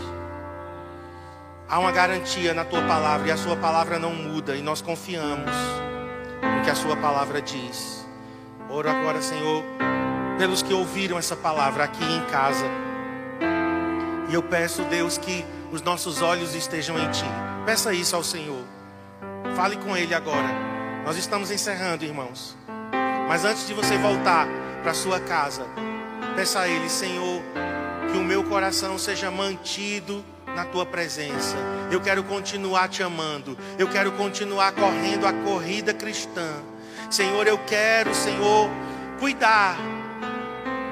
[1.68, 5.50] Há uma garantia na tua palavra e a sua palavra não muda e nós confiamos
[6.40, 8.06] no que a sua palavra diz.
[8.70, 9.64] Oro agora, Senhor,
[10.38, 12.66] pelos que ouviram essa palavra aqui em casa.
[14.30, 17.51] E eu peço, Deus, que os nossos olhos estejam em Ti.
[17.64, 18.64] Peça isso ao Senhor.
[19.54, 20.48] Fale com Ele agora.
[21.04, 22.56] Nós estamos encerrando, irmãos.
[23.28, 24.48] Mas antes de você voltar
[24.82, 25.64] para sua casa,
[26.34, 27.40] peça a Ele, Senhor,
[28.10, 30.24] que o meu coração seja mantido
[30.56, 31.56] na tua presença.
[31.90, 33.56] Eu quero continuar te amando.
[33.78, 36.48] Eu quero continuar correndo a corrida cristã.
[37.10, 38.68] Senhor, eu quero, Senhor,
[39.20, 39.76] cuidar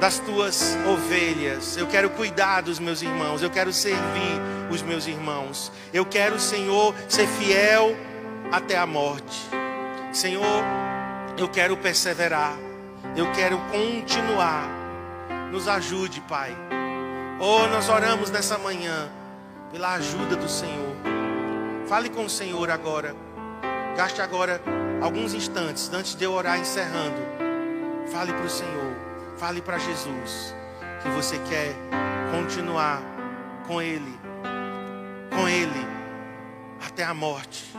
[0.00, 1.76] das tuas ovelhas.
[1.76, 3.42] Eu quero cuidar dos meus irmãos.
[3.42, 4.40] Eu quero servir
[4.70, 5.72] os meus irmãos.
[5.92, 7.96] Eu quero, Senhor, ser fiel
[8.50, 9.48] até a morte.
[10.12, 10.64] Senhor,
[11.36, 12.56] eu quero perseverar.
[13.16, 14.68] Eu quero continuar.
[15.50, 16.56] Nos ajude, Pai.
[17.40, 19.10] Oh, nós oramos nessa manhã
[19.72, 20.94] pela ajuda do Senhor.
[21.88, 23.16] Fale com o Senhor agora.
[23.96, 24.60] Gaste agora
[25.00, 27.20] alguns instantes antes de eu orar encerrando.
[28.12, 28.94] Fale para o Senhor,
[29.38, 30.54] fale para Jesus
[31.02, 31.74] que você quer
[32.30, 33.00] continuar
[33.66, 34.19] com Ele,
[35.30, 35.86] com Ele
[36.80, 37.70] até a morte.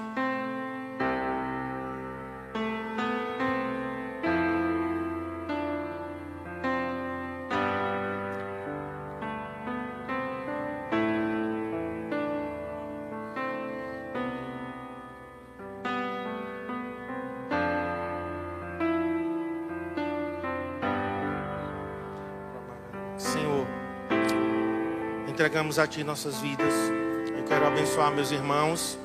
[25.41, 27.11] entregamos a Ti nossas vidas.
[27.52, 28.97] Quero abençoar meus irmãos,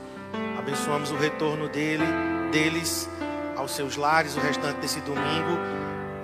[0.57, 2.05] abençoamos o retorno dele,
[2.53, 3.11] deles
[3.57, 5.59] aos seus lares o restante desse domingo,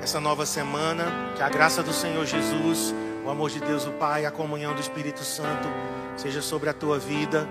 [0.00, 1.04] essa nova semana.
[1.34, 2.94] Que a graça do Senhor Jesus,
[3.26, 5.66] o amor de Deus o Pai, a comunhão do Espírito Santo
[6.16, 7.48] seja sobre a tua vida.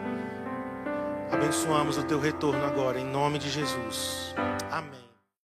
[1.29, 4.33] Abençoamos o teu retorno agora, em nome de Jesus.
[4.71, 5.10] Amém.